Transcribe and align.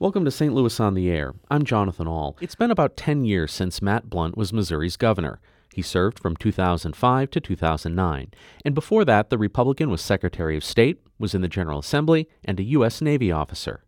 Welcome 0.00 0.24
to 0.26 0.30
St. 0.30 0.54
Louis 0.54 0.78
on 0.78 0.94
the 0.94 1.10
Air. 1.10 1.34
I'm 1.50 1.64
Jonathan 1.64 2.06
Ahl. 2.06 2.36
It's 2.40 2.54
been 2.54 2.70
about 2.70 2.96
10 2.96 3.24
years 3.24 3.50
since 3.50 3.82
Matt 3.82 4.08
Blunt 4.08 4.36
was 4.36 4.52
Missouri's 4.52 4.96
governor. 4.96 5.40
He 5.74 5.82
served 5.82 6.20
from 6.20 6.36
2005 6.36 7.30
to 7.32 7.40
2009, 7.40 8.30
and 8.64 8.74
before 8.76 9.04
that, 9.04 9.28
the 9.28 9.36
Republican 9.36 9.90
was 9.90 10.00
Secretary 10.00 10.56
of 10.56 10.62
State, 10.62 11.00
was 11.18 11.34
in 11.34 11.40
the 11.40 11.48
General 11.48 11.80
Assembly, 11.80 12.28
and 12.44 12.60
a 12.60 12.62
U.S. 12.62 13.02
Navy 13.02 13.32
officer. 13.32 13.82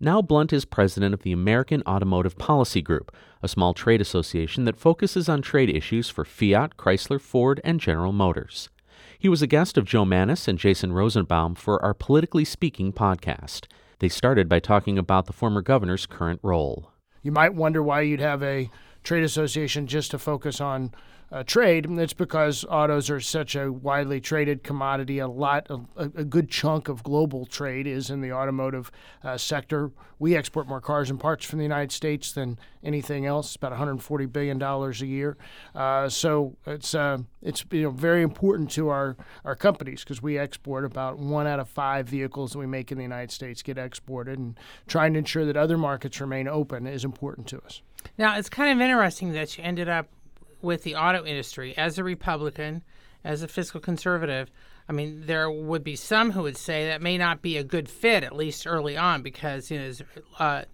Now 0.00 0.20
Blunt 0.20 0.52
is 0.52 0.64
president 0.64 1.14
of 1.14 1.22
the 1.22 1.30
American 1.30 1.84
Automotive 1.86 2.36
Policy 2.38 2.82
Group, 2.82 3.14
a 3.40 3.46
small 3.46 3.72
trade 3.72 4.00
association 4.00 4.64
that 4.64 4.80
focuses 4.80 5.28
on 5.28 5.42
trade 5.42 5.70
issues 5.70 6.10
for 6.10 6.24
Fiat, 6.24 6.76
Chrysler, 6.76 7.20
Ford, 7.20 7.60
and 7.62 7.78
General 7.78 8.10
Motors. 8.10 8.68
He 9.16 9.28
was 9.28 9.42
a 9.42 9.46
guest 9.46 9.78
of 9.78 9.84
Jo 9.84 10.04
Mannies 10.04 10.48
and 10.48 10.58
Jason 10.58 10.92
Rosenbaum 10.92 11.54
for 11.54 11.80
our 11.84 11.94
Politically 11.94 12.44
Speaking 12.44 12.92
podcast. 12.92 13.66
They 14.02 14.08
started 14.08 14.48
by 14.48 14.58
talking 14.58 14.98
about 14.98 15.26
the 15.26 15.32
former 15.32 15.62
governor's 15.62 16.06
current 16.06 16.40
role. 16.42 16.90
You 17.22 17.30
might 17.30 17.54
wonder 17.54 17.80
why 17.80 18.00
you'd 18.00 18.18
have 18.18 18.42
a 18.42 18.68
trade 19.02 19.24
association 19.24 19.86
just 19.86 20.10
to 20.12 20.18
focus 20.18 20.60
on 20.60 20.92
uh, 21.32 21.42
trade. 21.42 21.86
It's 21.98 22.12
because 22.12 22.64
autos 22.68 23.08
are 23.08 23.20
such 23.20 23.56
a 23.56 23.72
widely 23.72 24.20
traded 24.20 24.62
commodity. 24.62 25.18
A 25.18 25.28
lot, 25.28 25.66
a, 25.70 25.80
a 25.96 26.24
good 26.24 26.50
chunk 26.50 26.88
of 26.88 27.02
global 27.02 27.46
trade 27.46 27.86
is 27.86 28.10
in 28.10 28.20
the 28.20 28.32
automotive 28.32 28.92
uh, 29.24 29.38
sector. 29.38 29.90
We 30.18 30.36
export 30.36 30.68
more 30.68 30.80
cars 30.80 31.08
and 31.08 31.18
parts 31.18 31.46
from 31.46 31.58
the 31.58 31.64
United 31.64 31.90
States 31.90 32.32
than 32.32 32.58
anything 32.84 33.24
else. 33.24 33.56
About 33.56 33.70
140 33.70 34.26
billion 34.26 34.58
dollars 34.58 35.00
a 35.00 35.06
year. 35.06 35.38
Uh, 35.74 36.08
so 36.08 36.56
it's 36.66 36.94
uh, 36.94 37.18
it's 37.40 37.64
you 37.70 37.84
know 37.84 37.90
very 37.90 38.22
important 38.22 38.70
to 38.72 38.90
our 38.90 39.16
our 39.44 39.56
companies 39.56 40.04
because 40.04 40.20
we 40.20 40.38
export 40.38 40.84
about 40.84 41.18
one 41.18 41.46
out 41.46 41.58
of 41.58 41.68
five 41.68 42.06
vehicles 42.06 42.52
that 42.52 42.58
we 42.58 42.66
make 42.66 42.92
in 42.92 42.98
the 42.98 43.04
United 43.04 43.30
States 43.30 43.62
get 43.62 43.78
exported, 43.78 44.38
and 44.38 44.58
trying 44.86 45.14
to 45.14 45.18
ensure 45.18 45.46
that 45.46 45.56
other 45.56 45.78
markets 45.78 46.20
remain 46.20 46.46
open 46.46 46.86
is 46.86 47.04
important 47.04 47.46
to 47.48 47.58
us. 47.62 47.80
Now 48.18 48.36
it's 48.36 48.48
kind 48.48 48.72
of 48.72 48.84
interesting 48.84 49.32
that 49.32 49.56
you 49.56 49.64
ended 49.64 49.88
up 49.88 50.08
with 50.60 50.84
the 50.84 50.94
auto 50.94 51.24
industry 51.24 51.76
as 51.76 51.98
a 51.98 52.04
Republican, 52.04 52.82
as 53.24 53.42
a 53.42 53.48
fiscal 53.48 53.80
conservative. 53.80 54.50
I 54.88 54.92
mean, 54.92 55.26
there 55.26 55.50
would 55.50 55.84
be 55.84 55.96
some 55.96 56.32
who 56.32 56.42
would 56.42 56.56
say 56.56 56.86
that 56.88 57.00
may 57.00 57.16
not 57.18 57.42
be 57.42 57.56
a 57.56 57.64
good 57.64 57.88
fit, 57.88 58.24
at 58.24 58.34
least 58.34 58.66
early 58.66 58.96
on, 58.96 59.22
because 59.22 59.70
you 59.70 59.78
know, 59.78 59.92
uh, 60.38 60.64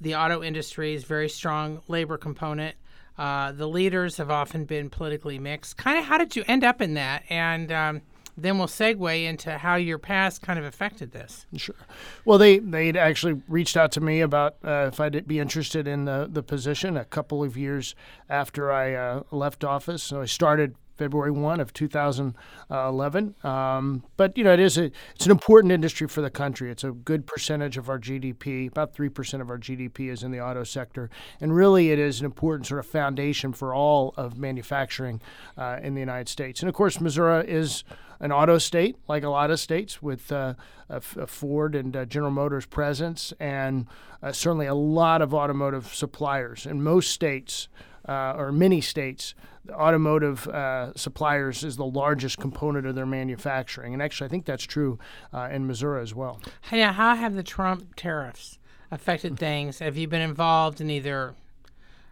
the 0.00 0.14
auto 0.14 0.42
industry 0.42 0.94
is 0.94 1.04
very 1.04 1.28
strong 1.28 1.80
labor 1.88 2.18
component. 2.18 2.76
Uh, 3.16 3.52
the 3.52 3.68
leaders 3.68 4.16
have 4.16 4.30
often 4.30 4.64
been 4.64 4.90
politically 4.90 5.38
mixed. 5.38 5.76
Kind 5.76 5.98
of, 5.98 6.04
how 6.04 6.18
did 6.18 6.34
you 6.34 6.44
end 6.48 6.64
up 6.64 6.80
in 6.80 6.94
that? 6.94 7.22
And 7.30 7.70
um, 7.70 8.02
then 8.36 8.58
we'll 8.58 8.66
segue 8.66 9.24
into 9.24 9.58
how 9.58 9.76
your 9.76 9.98
past 9.98 10.42
kind 10.42 10.58
of 10.58 10.64
affected 10.64 11.12
this. 11.12 11.46
Sure. 11.56 11.76
Well, 12.24 12.38
they 12.38 12.58
they'd 12.58 12.96
actually 12.96 13.42
reached 13.48 13.76
out 13.76 13.92
to 13.92 14.00
me 14.00 14.20
about 14.20 14.56
uh, 14.64 14.88
if 14.92 15.00
I'd 15.00 15.26
be 15.26 15.38
interested 15.38 15.86
in 15.86 16.04
the 16.04 16.28
the 16.30 16.42
position 16.42 16.96
a 16.96 17.04
couple 17.04 17.42
of 17.42 17.56
years 17.56 17.94
after 18.28 18.72
I 18.72 18.94
uh, 18.94 19.22
left 19.30 19.64
office. 19.64 20.02
So 20.02 20.22
I 20.22 20.26
started 20.26 20.74
February 20.96 21.30
1 21.30 21.60
of 21.60 21.72
2011. 21.72 23.34
Um, 23.44 24.04
but, 24.16 24.36
you 24.38 24.44
know, 24.44 24.52
it 24.52 24.60
is 24.60 24.78
a, 24.78 24.90
it's 25.14 25.24
an 25.24 25.32
important 25.32 25.72
industry 25.72 26.06
for 26.06 26.20
the 26.20 26.30
country. 26.30 26.70
It's 26.70 26.84
a 26.84 26.92
good 26.92 27.26
percentage 27.26 27.76
of 27.76 27.88
our 27.88 27.98
GDP. 27.98 28.68
About 28.68 28.94
3% 28.94 29.40
of 29.40 29.50
our 29.50 29.58
GDP 29.58 30.10
is 30.10 30.22
in 30.22 30.30
the 30.30 30.40
auto 30.40 30.64
sector. 30.64 31.10
And 31.40 31.54
really, 31.54 31.90
it 31.90 31.98
is 31.98 32.20
an 32.20 32.26
important 32.26 32.66
sort 32.66 32.80
of 32.80 32.86
foundation 32.86 33.52
for 33.52 33.74
all 33.74 34.14
of 34.16 34.38
manufacturing 34.38 35.20
uh, 35.56 35.78
in 35.82 35.94
the 35.94 36.00
United 36.00 36.28
States. 36.28 36.60
And, 36.60 36.68
of 36.68 36.74
course, 36.74 37.00
Missouri 37.00 37.48
is 37.48 37.84
an 38.20 38.32
auto 38.32 38.58
state, 38.58 38.96
like 39.08 39.22
a 39.22 39.28
lot 39.28 39.50
of 39.50 39.60
states, 39.60 40.00
with 40.00 40.30
uh, 40.32 40.54
a, 40.88 40.96
a 41.16 41.26
Ford 41.26 41.74
and 41.74 41.96
uh, 41.96 42.04
General 42.04 42.30
Motors 42.30 42.66
presence, 42.66 43.32
and 43.40 43.86
uh, 44.22 44.32
certainly 44.32 44.66
a 44.66 44.74
lot 44.74 45.20
of 45.20 45.34
automotive 45.34 45.94
suppliers. 45.94 46.66
In 46.66 46.82
most 46.82 47.10
states, 47.10 47.68
uh, 48.08 48.34
or 48.36 48.52
many 48.52 48.80
states, 48.80 49.34
automotive 49.70 50.46
uh, 50.48 50.92
suppliers 50.94 51.64
is 51.64 51.76
the 51.76 51.86
largest 51.86 52.38
component 52.38 52.86
of 52.86 52.94
their 52.94 53.06
manufacturing. 53.06 53.94
And 53.94 54.02
actually, 54.02 54.26
I 54.26 54.30
think 54.30 54.44
that's 54.44 54.64
true 54.64 54.98
uh, 55.32 55.48
in 55.50 55.66
Missouri 55.66 56.02
as 56.02 56.14
well. 56.14 56.40
Yeah, 56.70 56.92
how 56.92 57.14
have 57.14 57.34
the 57.34 57.42
Trump 57.42 57.96
tariffs 57.96 58.58
affected 58.90 59.38
things? 59.38 59.78
Have 59.78 59.96
you 59.96 60.06
been 60.06 60.20
involved 60.20 60.80
in 60.80 60.90
either 60.90 61.34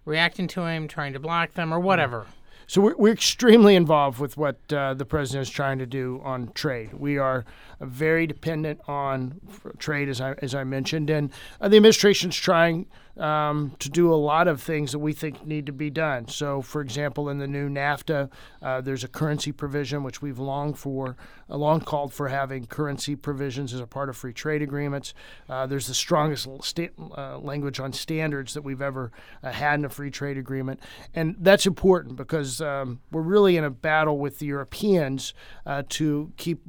reacting 0.05 0.49
to 0.49 0.65
him, 0.67 0.89
trying 0.89 1.13
to 1.13 1.21
block 1.21 1.53
them, 1.53 1.73
or 1.73 1.81
whatever? 1.81 2.27
So 2.67 2.81
we're, 2.81 2.97
we're 2.97 3.13
extremely 3.13 3.75
involved 3.75 4.19
with 4.19 4.37
what 4.37 4.57
uh, 4.73 4.95
the 4.95 5.05
president 5.05 5.49
is 5.49 5.51
trying 5.51 5.79
to 5.79 5.87
do 5.87 6.21
on 6.25 6.53
trade. 6.53 6.95
We 6.95 7.19
are 7.19 7.45
very 7.81 8.27
dependent 8.27 8.81
on 8.87 9.41
trade, 9.79 10.09
as 10.09 10.21
I 10.21 10.35
as 10.39 10.55
I 10.55 10.65
mentioned, 10.65 11.11
and 11.11 11.31
uh, 11.61 11.69
the 11.69 11.77
administration's 11.77 12.37
trying 12.37 12.87
um, 13.17 13.75
to 13.79 13.91
do 13.91 14.13
a 14.13 14.17
lot 14.17 14.49
of 14.49 14.63
things 14.63 14.93
that 14.93 14.99
we 14.99 15.13
think 15.13 15.45
need 15.47 15.67
to 15.67 15.73
be 15.73 15.91
done. 15.91 16.29
So, 16.29 16.63
for 16.63 16.81
example, 16.81 17.29
in 17.29 17.39
the 17.39 17.47
new 17.47 17.69
NAFTA, 17.69 18.31
uh, 18.63 18.81
there's 18.81 19.05
a 19.05 19.09
currency 19.09 19.53
provision 19.53 20.03
which 20.03 20.23
we've 20.23 20.39
longed 20.39 20.79
for, 20.79 21.17
long 21.57 21.81
called 21.81 22.13
for 22.13 22.29
having 22.29 22.67
currency 22.67 23.17
provisions 23.17 23.73
as 23.75 23.81
a 23.81 23.87
part 23.87 24.09
of 24.09 24.17
free 24.17 24.33
trade 24.33 24.63
agreements. 24.63 25.15
Uh, 25.49 25.67
there's 25.67 25.87
the 25.87 25.95
strongest 25.95 26.49
sta- 26.63 26.89
uh, 27.17 27.39
language 27.39 27.81
on 27.81 27.93
standards 27.93 28.55
that 28.55 28.63
we've 28.63 28.83
ever 28.83 29.13
uh, 29.43 29.53
had 29.53 29.79
in 29.79 29.85
a 29.85 29.89
free 29.89 30.11
trade 30.11 30.39
agreement, 30.39 30.81
and 31.15 31.37
that's 31.39 31.67
important 31.67 32.17
because 32.17 32.61
um, 32.61 33.01
we're 33.11 33.23
really 33.23 33.57
in 33.57 33.65
a 33.65 33.71
battle 33.71 34.19
with 34.19 34.39
the 34.39 34.47
Europeans 34.47 35.35
uh, 35.67 35.83
to 35.89 36.33
keep 36.37 36.63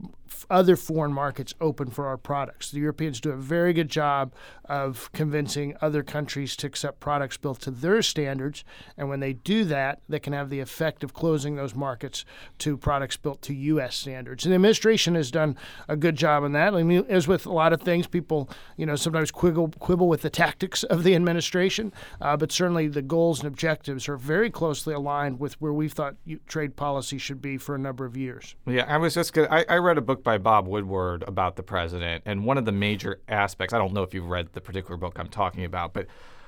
other 0.49 0.75
foreign 0.75 1.13
markets 1.13 1.53
open 1.59 1.89
for 1.89 2.07
our 2.07 2.17
products. 2.17 2.71
The 2.71 2.79
Europeans 2.79 3.19
do 3.19 3.31
a 3.31 3.37
very 3.37 3.73
good 3.73 3.89
job 3.89 4.33
of 4.65 5.11
convincing 5.13 5.75
other 5.81 6.03
countries 6.03 6.55
to 6.57 6.67
accept 6.67 6.99
products 6.99 7.37
built 7.37 7.59
to 7.61 7.71
their 7.71 8.01
standards, 8.01 8.63
and 8.97 9.09
when 9.09 9.19
they 9.19 9.33
do 9.33 9.65
that, 9.65 10.01
they 10.07 10.19
can 10.19 10.33
have 10.33 10.49
the 10.49 10.59
effect 10.59 11.03
of 11.03 11.13
closing 11.13 11.55
those 11.55 11.75
markets 11.75 12.25
to 12.59 12.77
products 12.77 13.17
built 13.17 13.41
to 13.43 13.53
U.S. 13.53 13.95
standards. 13.95 14.45
And 14.45 14.51
the 14.51 14.55
administration 14.55 15.15
has 15.15 15.31
done 15.31 15.57
a 15.87 15.95
good 15.95 16.15
job 16.15 16.43
on 16.43 16.53
that. 16.53 16.73
I 16.73 16.83
mean, 16.83 17.05
as 17.09 17.27
with 17.27 17.45
a 17.45 17.51
lot 17.51 17.73
of 17.73 17.81
things, 17.81 18.07
people, 18.07 18.49
you 18.77 18.85
know, 18.85 18.95
sometimes 18.95 19.31
quibble, 19.31 19.69
quibble 19.79 20.07
with 20.07 20.21
the 20.21 20.29
tactics 20.29 20.83
of 20.83 21.03
the 21.03 21.15
administration, 21.15 21.91
uh, 22.21 22.37
but 22.37 22.51
certainly 22.51 22.87
the 22.87 23.01
goals 23.01 23.39
and 23.39 23.47
objectives 23.47 24.07
are 24.07 24.17
very 24.17 24.49
closely 24.49 24.93
aligned 24.93 25.39
with 25.39 25.59
where 25.61 25.73
we 25.73 25.87
thought 25.89 26.15
trade 26.47 26.75
policy 26.75 27.17
should 27.17 27.41
be 27.41 27.57
for 27.57 27.75
a 27.75 27.79
number 27.79 28.05
of 28.05 28.15
years. 28.15 28.55
Yeah, 28.65 28.85
I 28.87 28.97
was 28.97 29.13
just 29.13 29.33
gonna, 29.33 29.47
I, 29.49 29.65
I 29.69 29.77
read 29.77 29.97
a 29.97 30.01
book 30.01 30.22
by 30.23 30.37
Bob 30.37 30.67
Woodward 30.67 31.23
about 31.27 31.55
the 31.55 31.63
president, 31.63 32.23
and 32.25 32.45
one 32.45 32.57
of 32.57 32.65
the 32.65 32.71
major 32.71 33.21
aspects, 33.27 33.73
I 33.73 33.77
don't 33.77 33.93
know 33.93 34.03
if 34.03 34.13
you've 34.13 34.29
read 34.29 34.49
the 34.53 34.61
particular 34.61 34.97
book 34.97 35.19
I'm 35.19 35.27
talking 35.27 35.65
about, 35.65 35.93
but 35.93 36.07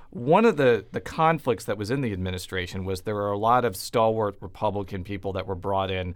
one 0.10 0.46
of 0.46 0.58
the, 0.58 0.86
the 0.92 1.02
conflicts 1.02 1.66
that 1.66 1.78
was 1.78 1.92
in 1.92 2.02
the 2.02 2.14
administration 2.14 2.86
was 2.86 3.02
there 3.02 3.16
were 3.16 3.32
a 3.32 3.38
lot 3.38 3.66
of 3.66 3.76
stalwart 3.76 4.38
Republican 4.40 5.04
people 5.04 5.34
that 5.34 5.46
were 5.46 5.56
brought 5.56 5.92
in 5.92 6.16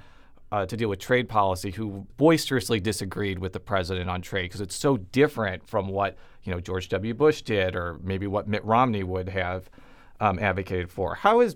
uh, 0.51 0.65
to 0.65 0.77
deal 0.77 0.89
with 0.89 0.99
trade 0.99 1.29
policy 1.29 1.71
who 1.71 2.07
boisterously 2.17 2.79
disagreed 2.79 3.39
with 3.39 3.53
the 3.53 3.59
president 3.59 4.09
on 4.09 4.21
trade 4.21 4.43
because 4.43 4.61
it's 4.61 4.75
so 4.75 4.97
different 4.97 5.67
from 5.67 5.87
what 5.87 6.17
you 6.43 6.51
know 6.51 6.59
George 6.59 6.89
W. 6.89 7.13
Bush 7.13 7.41
did 7.41 7.75
or 7.75 7.99
maybe 8.01 8.25
what 8.25 8.47
Mitt 8.47 8.63
Romney 8.65 9.03
would 9.03 9.29
have 9.29 9.69
um, 10.19 10.39
advocated 10.39 10.89
for. 10.89 11.15
How 11.15 11.41
is 11.41 11.55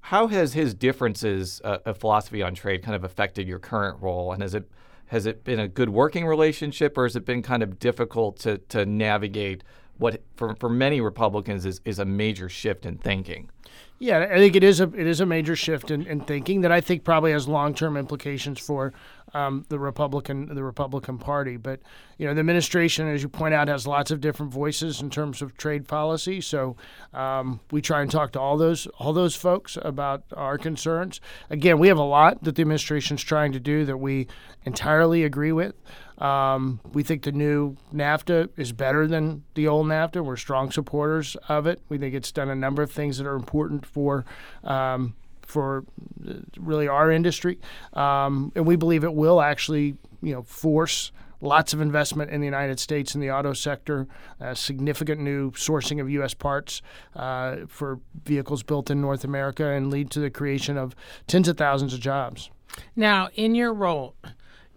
how 0.00 0.28
has 0.28 0.52
his 0.52 0.74
differences 0.74 1.60
uh, 1.64 1.78
of 1.84 1.98
philosophy 1.98 2.42
on 2.42 2.54
trade 2.54 2.82
kind 2.82 2.96
of 2.96 3.04
affected 3.04 3.46
your 3.46 3.58
current 3.58 4.00
role, 4.00 4.32
and 4.32 4.42
has 4.42 4.54
it 4.54 4.68
has 5.12 5.26
it 5.26 5.44
been 5.44 5.60
a 5.60 5.68
good 5.68 5.90
working 5.90 6.26
relationship, 6.26 6.96
or 6.96 7.02
has 7.04 7.14
it 7.14 7.26
been 7.26 7.42
kind 7.42 7.62
of 7.62 7.78
difficult 7.78 8.38
to 8.38 8.56
to 8.70 8.86
navigate 8.86 9.62
what 9.98 10.22
for 10.36 10.54
for 10.54 10.70
many 10.70 11.02
Republicans 11.02 11.66
is 11.66 11.82
is 11.84 11.98
a 11.98 12.04
major 12.06 12.48
shift 12.48 12.86
in 12.86 12.96
thinking? 12.96 13.50
Yeah, 13.98 14.20
I 14.32 14.36
think 14.36 14.56
it 14.56 14.64
is 14.64 14.80
a 14.80 14.84
it 14.84 15.06
is 15.06 15.20
a 15.20 15.26
major 15.26 15.54
shift 15.54 15.90
in, 15.90 16.06
in 16.06 16.22
thinking 16.22 16.62
that 16.62 16.72
I 16.72 16.80
think 16.80 17.04
probably 17.04 17.32
has 17.32 17.46
long 17.46 17.74
term 17.74 17.98
implications 17.98 18.58
for 18.58 18.94
um, 19.34 19.64
the 19.68 19.78
Republican 19.78 20.54
the 20.54 20.62
Republican 20.62 21.18
Party. 21.18 21.56
But 21.56 21.80
you 22.18 22.26
know, 22.26 22.34
the 22.34 22.40
administration, 22.40 23.08
as 23.08 23.22
you 23.22 23.28
point 23.28 23.54
out, 23.54 23.68
has 23.68 23.86
lots 23.86 24.10
of 24.10 24.20
different 24.20 24.52
voices 24.52 25.00
in 25.00 25.10
terms 25.10 25.42
of 25.42 25.56
trade 25.56 25.88
policy. 25.88 26.40
So 26.40 26.76
um, 27.12 27.60
we 27.70 27.80
try 27.80 28.02
and 28.02 28.10
talk 28.10 28.32
to 28.32 28.40
all 28.40 28.56
those 28.56 28.86
all 28.98 29.12
those 29.12 29.34
folks 29.34 29.78
about 29.80 30.24
our 30.36 30.58
concerns. 30.58 31.20
Again, 31.50 31.78
we 31.78 31.88
have 31.88 31.98
a 31.98 32.02
lot 32.02 32.42
that 32.44 32.56
the 32.56 32.62
administration 32.62 33.16
is 33.16 33.22
trying 33.22 33.52
to 33.52 33.60
do 33.60 33.84
that 33.84 33.98
we 33.98 34.26
entirely 34.64 35.24
agree 35.24 35.52
with. 35.52 35.74
Um, 36.18 36.80
we 36.92 37.02
think 37.02 37.24
the 37.24 37.32
new 37.32 37.76
NAFTA 37.92 38.50
is 38.56 38.72
better 38.72 39.08
than 39.08 39.42
the 39.54 39.66
old 39.66 39.86
NAFTA. 39.86 40.24
We're 40.24 40.36
strong 40.36 40.70
supporters 40.70 41.36
of 41.48 41.66
it. 41.66 41.80
We 41.88 41.98
think 41.98 42.14
it's 42.14 42.30
done 42.30 42.48
a 42.48 42.54
number 42.54 42.82
of 42.82 42.92
things 42.92 43.18
that 43.18 43.26
are 43.26 43.34
important 43.34 43.84
for 43.84 44.24
um, 44.62 45.16
for 45.52 45.84
uh, 46.28 46.34
really 46.58 46.88
our 46.88 47.10
industry, 47.10 47.58
um, 47.92 48.52
and 48.56 48.66
we 48.66 48.76
believe 48.76 49.04
it 49.04 49.14
will 49.14 49.40
actually 49.40 49.96
you 50.22 50.34
know 50.34 50.42
force 50.42 51.12
lots 51.40 51.72
of 51.72 51.80
investment 51.80 52.30
in 52.30 52.40
the 52.40 52.46
United 52.46 52.78
States 52.78 53.14
in 53.16 53.20
the 53.20 53.30
auto 53.30 53.52
sector, 53.52 54.06
uh, 54.40 54.54
significant 54.54 55.20
new 55.20 55.50
sourcing 55.52 56.00
of 56.00 56.08
U.S. 56.10 56.34
parts 56.34 56.82
uh, 57.16 57.56
for 57.66 57.98
vehicles 58.24 58.62
built 58.62 58.90
in 58.90 59.00
North 59.00 59.24
America, 59.24 59.66
and 59.66 59.90
lead 59.90 60.08
to 60.10 60.20
the 60.20 60.30
creation 60.30 60.78
of 60.78 60.94
tens 61.26 61.48
of 61.48 61.56
thousands 61.56 61.92
of 61.94 62.00
jobs. 62.00 62.50
Now, 62.96 63.28
in 63.34 63.54
your 63.54 63.74
role, 63.74 64.14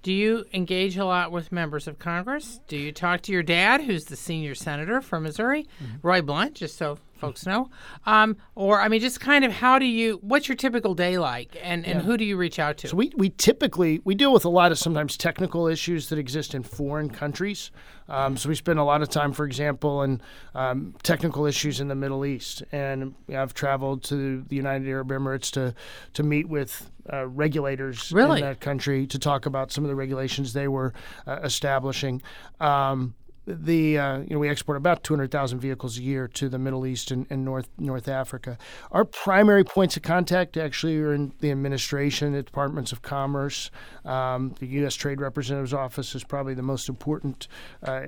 Do 0.06 0.13
you 0.13 0.45
engage 0.54 0.98
a 0.98 1.06
lot 1.06 1.31
with 1.31 1.51
members 1.51 1.88
of 1.88 1.98
Congress? 1.98 2.60
Do 2.68 2.78
you 2.78 2.92
talk 2.92 3.21
to 3.21 3.31
your 3.31 3.42
dad, 3.42 3.81
who's 3.81 4.06
the 4.06 4.16
senior 4.16 4.54
senator 4.54 5.01
from 5.01 5.24
Missouri, 5.24 5.63
mm-hmm. 5.83 6.07
Roy 6.07 6.21
Blunt, 6.21 6.54
just 6.54 6.78
so 6.78 7.00
folks 7.17 7.45
know? 7.45 7.69
Um, 8.06 8.38
or, 8.56 8.81
I 8.81 8.88
mean, 8.88 9.01
just 9.01 9.19
kind 9.19 9.45
of 9.45 9.51
how 9.51 9.79
do 9.79 9.85
you, 9.85 10.19
what's 10.21 10.47
your 10.47 10.56
typical 10.56 10.94
day 10.94 11.17
like 11.17 11.57
and, 11.62 11.85
and 11.85 12.00
yeah. 12.00 12.06
who 12.06 12.17
do 12.17 12.25
you 12.25 12.38
reach 12.38 12.59
out 12.59 12.77
to? 12.77 12.88
So 12.89 12.95
we, 12.95 13.12
we 13.15 13.29
typically, 13.29 14.01
we 14.03 14.15
deal 14.15 14.33
with 14.33 14.45
a 14.45 14.50
lot 14.50 14.71
of 14.71 14.77
sometimes 14.77 15.17
technical 15.17 15.67
issues 15.67 16.09
that 16.09 16.19
exist 16.19 16.53
in 16.53 16.63
foreign 16.63 17.09
countries. 17.09 17.71
Um, 18.07 18.38
so 18.38 18.50
we 18.50 18.56
spend 18.56 18.77
a 18.77 18.83
lot 18.83 19.01
of 19.01 19.09
time, 19.09 19.33
for 19.33 19.45
example, 19.45 20.03
in 20.03 20.21
um, 20.53 20.95
technical 21.01 21.45
issues 21.45 21.79
in 21.79 21.88
the 21.88 21.95
Middle 21.95 22.25
East. 22.25 22.63
And 22.71 23.15
I've 23.33 23.53
traveled 23.53 24.03
to 24.06 24.44
the 24.44 24.56
United 24.56 24.88
Arab 24.88 25.09
Emirates 25.09 25.51
to, 25.51 25.73
to 26.13 26.23
meet 26.23 26.47
with 26.47 26.91
uh, 27.11 27.27
regulators 27.27 28.11
really? 28.11 28.41
in 28.41 28.45
that 28.45 28.59
country 28.59 29.07
to 29.07 29.19
talk 29.19 29.45
about 29.45 29.71
some 29.71 29.83
of 29.83 29.89
the 29.89 29.95
regulations 29.95 30.53
they 30.53 30.68
were 30.68 30.94
uh, 31.25 31.39
establishing. 31.44 32.21
Um, 32.59 33.15
the 33.47 33.97
uh, 33.97 34.19
you 34.19 34.31
know 34.31 34.39
we 34.39 34.50
export 34.50 34.77
about 34.77 35.03
200,000 35.03 35.59
vehicles 35.59 35.97
a 35.97 36.01
year 36.01 36.27
to 36.30 36.50
the 36.50 36.57
Middle 36.57 36.86
East 36.86 37.12
and, 37.12 37.27
and, 37.30 37.45
North 37.45 37.69
North 37.77 38.07
Africa. 38.07 38.57
Our 38.92 39.06
primary 39.06 39.63
points 39.63 39.95
of 39.95 40.03
contact 40.03 40.57
actually 40.57 40.97
are 41.00 41.13
in 41.13 41.33
the 41.39 41.51
administration, 41.51 42.33
the 42.33 42.44
departments 42.44 42.92
of 42.92 43.01
commerce. 43.01 43.69
Um, 44.03 44.56
the 44.59 44.68
U.S. 44.68 44.95
Trade 44.95 45.21
Representative's 45.21 45.74
office 45.74 46.15
is 46.15 46.24
probably 46.24 46.56
the 46.56 46.63
most 46.63 46.89
important 46.89 47.47
uh, 47.83 48.07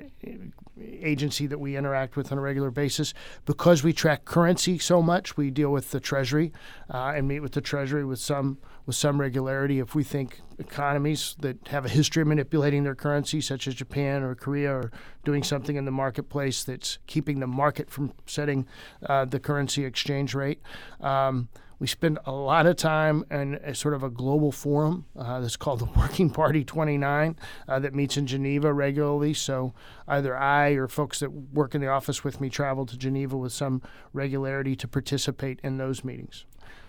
agency 0.80 1.48
that 1.48 1.60
we 1.60 1.76
interact 1.76 2.16
with 2.16 2.32
on 2.32 2.38
a 2.38 2.42
regular 2.42 2.72
basis 2.72 3.14
because 3.46 3.84
we 3.84 3.94
track 3.94 4.26
currency 4.26 4.80
so 4.80 5.02
much. 5.02 5.38
We 5.38 5.52
deal 5.52 5.72
with 5.72 5.92
the 5.92 6.00
Treasury 6.00 6.52
uh, 6.92 7.14
and 7.16 7.28
meet 7.28 7.42
with 7.42 7.54
the 7.54 7.62
Treasury 7.62 8.06
with 8.06 8.20
some 8.20 8.58
with 8.88 8.96
some 8.96 9.22
regularity. 9.22 9.80
If 9.80 9.94
we 9.94 10.04
think 10.04 10.42
economies 10.58 11.36
that 11.42 11.68
have 11.68 11.86
a 11.86 11.90
history 11.90 12.22
of 12.22 12.28
manipulating 12.30 12.84
their 12.84 12.96
currency, 12.96 13.42
such 13.42 13.68
as 13.68 13.76
Japan 13.76 14.24
or 14.24 14.34
Korea, 14.34 14.72
are 14.72 14.92
doing 15.24 15.44
something 15.44 15.76
in 15.76 15.86
the 15.86 15.92
marketplace 15.92 16.64
that's 16.64 16.98
keeping 17.06 17.40
the 17.40 17.48
market 17.48 17.92
from 17.92 18.14
setting 18.26 18.66
uh, 19.06 19.26
the 19.26 19.40
currency 19.40 19.86
exchange 19.86 20.34
rate. 20.34 20.62
Um, 21.02 21.50
we 21.80 21.86
spend 21.86 22.18
a 22.26 22.32
lot 22.32 22.66
of 22.66 22.76
time 22.76 23.24
in 23.30 23.56
a 23.56 23.76
sort 23.76 23.94
of 23.94 24.02
a 24.02 24.10
global 24.10 24.52
forum 24.52 25.06
uh, 25.16 25.42
that's 25.42 25.58
called 25.58 25.80
the 25.80 25.86
Working 26.00 26.30
Party 26.30 26.64
29 26.64 27.36
uh, 27.68 27.80
that 27.80 27.94
meets 27.94 28.18
in 28.18 28.26
Geneva 28.26 28.74
regularly. 28.74 29.34
So 29.34 29.74
either 30.08 30.36
I 30.36 30.70
or 30.70 30.88
folks 30.88 31.20
that 31.20 31.30
work 31.30 31.76
in 31.76 31.82
the 31.82 31.88
office 31.88 32.24
with 32.24 32.42
me 32.42 32.50
travel 32.50 32.86
to 32.88 32.98
Geneva 32.98 33.38
with 33.38 33.54
some 33.54 33.82
regularity 34.14 34.76
to 34.78 34.88
participate 34.88 35.60
in 35.62 35.78
those 35.78 36.04
meetings. 36.04 36.46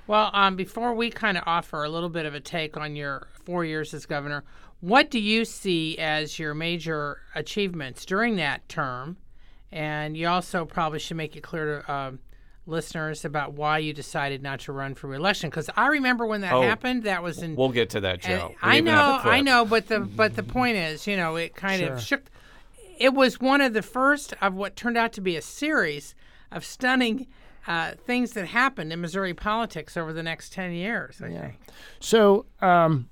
Well, 0.09 0.31
um, 0.33 0.57
before 0.57 0.95
we 0.95 1.11
kind 1.11 1.37
of 1.37 1.45
offer 1.47 1.85
a 1.85 1.89
little 1.89 2.09
bit 2.09 2.25
of 2.25 2.35
a 2.35 2.41
take 2.41 2.79
on 2.79 2.97
your 2.97 3.29
four 3.45 3.65
years 3.65 3.93
as 3.93 4.07
governor, 4.07 4.43
what 4.81 5.11
do 5.11 5.21
you 5.21 5.45
see 5.45 5.99
as 5.99 6.39
your 6.39 6.55
major 6.55 7.21
achievements 7.35 8.07
during 8.07 8.37
that 8.37 8.67
term? 8.71 9.19
And 9.71 10.17
you 10.17 10.27
also 10.27 10.65
probably 10.65 10.99
should 10.99 11.19
make 11.19 11.37
it 11.37 11.43
clear 11.43 11.83
to 11.83 11.93
uh, 11.93 12.13
listeners 12.67 13.27
about 13.27 13.53
why 13.53 13.79
you 13.79 13.93
decided 13.93 14.43
not 14.43 14.61
to 14.61 14.73
run 14.73 14.95
for 14.95 15.09
reelection. 15.09 15.51
Because 15.51 15.69
I 15.77 15.89
remember 15.89 16.27
when 16.27 16.41
that 16.41 16.55
oh, 16.55 16.63
happened. 16.63 17.03
That 17.03 17.23
was 17.23 17.43
in. 17.43 17.55
We'll 17.55 17.69
get 17.69 17.91
to 17.91 18.01
that, 18.01 18.23
Jo. 18.23 18.55
I 18.63 18.81
know, 18.81 19.21
I 19.23 19.43
know, 19.43 19.67
but 19.67 19.89
the 19.89 20.01
but 20.01 20.37
the 20.37 20.43
point 20.55 20.79
is, 20.79 21.07
you 21.07 21.19
know, 21.19 21.37
it 21.37 21.55
kind 21.55 21.81
sure. 21.81 21.93
of 21.93 22.01
shook. 22.01 22.31
It 22.97 23.13
was 23.13 23.39
one 23.41 23.61
of 23.61 23.75
the 23.75 23.83
first 23.83 24.33
of 24.41 24.55
what 24.55 24.75
turned 24.75 24.97
out 24.97 25.13
to 25.15 25.21
be 25.21 25.37
a 25.37 25.43
series 25.43 26.15
of 26.51 26.65
stunning 26.65 27.27
uh, 27.69 27.93
things 27.93 28.33
that 28.33 28.47
happened 28.47 28.93
in 28.93 29.01
Missouri 29.01 29.35
politics 29.35 29.97
over 29.97 30.13
the 30.13 30.23
next 30.23 30.55
10 30.55 30.73
years, 30.73 31.21
I 31.23 31.29
yeah. 31.29 31.41
think. 31.43 31.59
So, 32.01 32.47
um, 32.63 33.11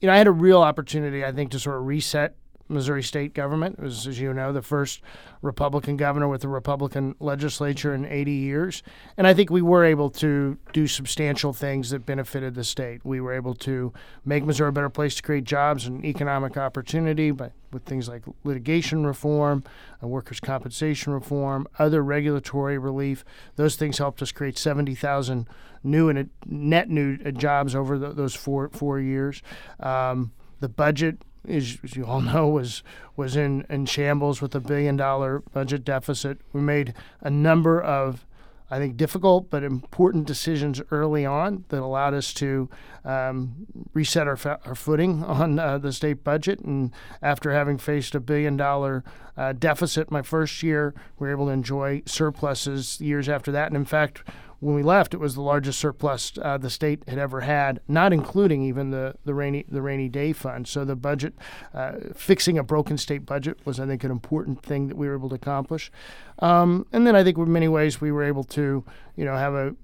you 0.00 0.06
know, 0.06 0.14
I 0.14 0.16
had 0.16 0.28
a 0.28 0.32
real 0.32 0.62
opportunity, 0.62 1.24
I 1.24 1.32
think, 1.32 1.50
to 1.50 1.58
sort 1.58 1.76
of 1.76 1.86
reset 1.86 2.36
Missouri 2.68 3.02
state 3.02 3.34
government. 3.34 3.76
It 3.78 3.84
was, 3.84 4.06
as 4.06 4.18
you 4.18 4.32
know, 4.32 4.52
the 4.52 4.62
first 4.62 5.00
Republican 5.42 5.96
governor 5.96 6.28
with 6.28 6.44
a 6.44 6.48
Republican 6.48 7.14
legislature 7.20 7.94
in 7.94 8.04
80 8.04 8.32
years. 8.32 8.82
And 9.16 9.26
I 9.26 9.34
think 9.34 9.50
we 9.50 9.62
were 9.62 9.84
able 9.84 10.10
to 10.10 10.58
do 10.72 10.86
substantial 10.86 11.52
things 11.52 11.90
that 11.90 12.04
benefited 12.06 12.54
the 12.54 12.64
state. 12.64 13.04
We 13.04 13.20
were 13.20 13.32
able 13.32 13.54
to 13.54 13.92
make 14.24 14.44
Missouri 14.44 14.70
a 14.70 14.72
better 14.72 14.88
place 14.88 15.14
to 15.16 15.22
create 15.22 15.44
jobs 15.44 15.86
and 15.86 16.04
economic 16.04 16.56
opportunity 16.56 17.30
by, 17.30 17.52
with 17.72 17.84
things 17.84 18.08
like 18.08 18.22
litigation 18.44 19.06
reform, 19.06 19.64
uh, 20.02 20.06
workers' 20.06 20.40
compensation 20.40 21.12
reform, 21.12 21.66
other 21.78 22.02
regulatory 22.02 22.78
relief. 22.78 23.24
Those 23.56 23.76
things 23.76 23.98
helped 23.98 24.22
us 24.22 24.32
create 24.32 24.58
70,000 24.58 25.48
new 25.82 26.08
and 26.08 26.30
net 26.46 26.88
new 26.90 27.18
uh, 27.24 27.30
jobs 27.30 27.74
over 27.74 27.98
the, 27.98 28.12
those 28.12 28.34
four, 28.34 28.68
four 28.70 28.98
years. 28.98 29.42
Um, 29.80 30.32
the 30.60 30.68
budget 30.68 31.22
as, 31.48 31.78
you 31.96 32.04
all 32.06 32.20
know, 32.20 32.48
was 32.48 32.82
was 33.16 33.36
in, 33.36 33.64
in 33.70 33.86
shambles 33.86 34.42
with 34.42 34.54
a 34.54 34.60
billion 34.60 34.96
dollar 34.96 35.40
budget 35.52 35.84
deficit. 35.84 36.38
We 36.52 36.60
made 36.60 36.94
a 37.20 37.30
number 37.30 37.80
of, 37.80 38.26
I 38.70 38.78
think, 38.78 38.96
difficult 38.96 39.48
but 39.48 39.64
important 39.64 40.26
decisions 40.26 40.82
early 40.90 41.24
on 41.24 41.64
that 41.68 41.80
allowed 41.80 42.14
us 42.14 42.34
to 42.34 42.68
um, 43.04 43.66
reset 43.94 44.26
our, 44.26 44.36
fa- 44.36 44.60
our 44.66 44.74
footing 44.74 45.24
on 45.24 45.58
uh, 45.58 45.78
the 45.78 45.92
state 45.92 46.22
budget. 46.24 46.60
And 46.60 46.92
after 47.22 47.52
having 47.52 47.78
faced 47.78 48.14
a 48.14 48.20
billion 48.20 48.56
dollar 48.56 49.02
uh, 49.36 49.52
deficit 49.52 50.10
my 50.10 50.22
first 50.22 50.62
year, 50.62 50.94
we 51.18 51.26
were 51.26 51.32
able 51.32 51.46
to 51.46 51.52
enjoy 51.52 52.02
surpluses 52.06 53.00
years 53.00 53.28
after 53.28 53.50
that. 53.52 53.68
And 53.68 53.76
in 53.76 53.84
fact, 53.84 54.22
when 54.60 54.74
we 54.74 54.82
left, 54.82 55.14
it 55.14 55.20
was 55.20 55.34
the 55.34 55.42
largest 55.42 55.78
surplus 55.78 56.32
uh, 56.40 56.56
the 56.58 56.70
state 56.70 57.02
had 57.08 57.18
ever 57.18 57.42
had, 57.42 57.80
not 57.88 58.12
including 58.12 58.62
even 58.62 58.90
the, 58.90 59.14
the 59.24 59.34
rainy 59.34 59.64
the 59.68 59.82
rainy 59.82 60.08
day 60.08 60.32
fund. 60.32 60.66
So 60.66 60.84
the 60.84 60.96
budget, 60.96 61.34
uh, 61.74 61.92
fixing 62.14 62.58
a 62.58 62.62
broken 62.62 62.96
state 62.96 63.26
budget, 63.26 63.58
was 63.64 63.78
I 63.78 63.86
think 63.86 64.04
an 64.04 64.10
important 64.10 64.62
thing 64.62 64.88
that 64.88 64.96
we 64.96 65.08
were 65.08 65.14
able 65.14 65.28
to 65.28 65.34
accomplish. 65.34 65.90
Um, 66.38 66.86
and 66.92 67.06
then 67.06 67.14
I 67.14 67.22
think 67.22 67.38
in 67.38 67.52
many 67.52 67.68
ways 67.68 68.00
we 68.00 68.12
were 68.12 68.22
able 68.22 68.44
to, 68.44 68.84
you 69.16 69.24
know, 69.24 69.36
have 69.36 69.54
a 69.54 69.74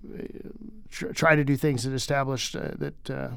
tr- 0.91 1.13
try 1.13 1.37
to 1.37 1.45
do 1.45 1.57
things 1.57 1.85
that 1.85 1.93
established 1.93 2.57
uh, 2.57 2.71
that 2.79 3.11
uh, 3.11 3.29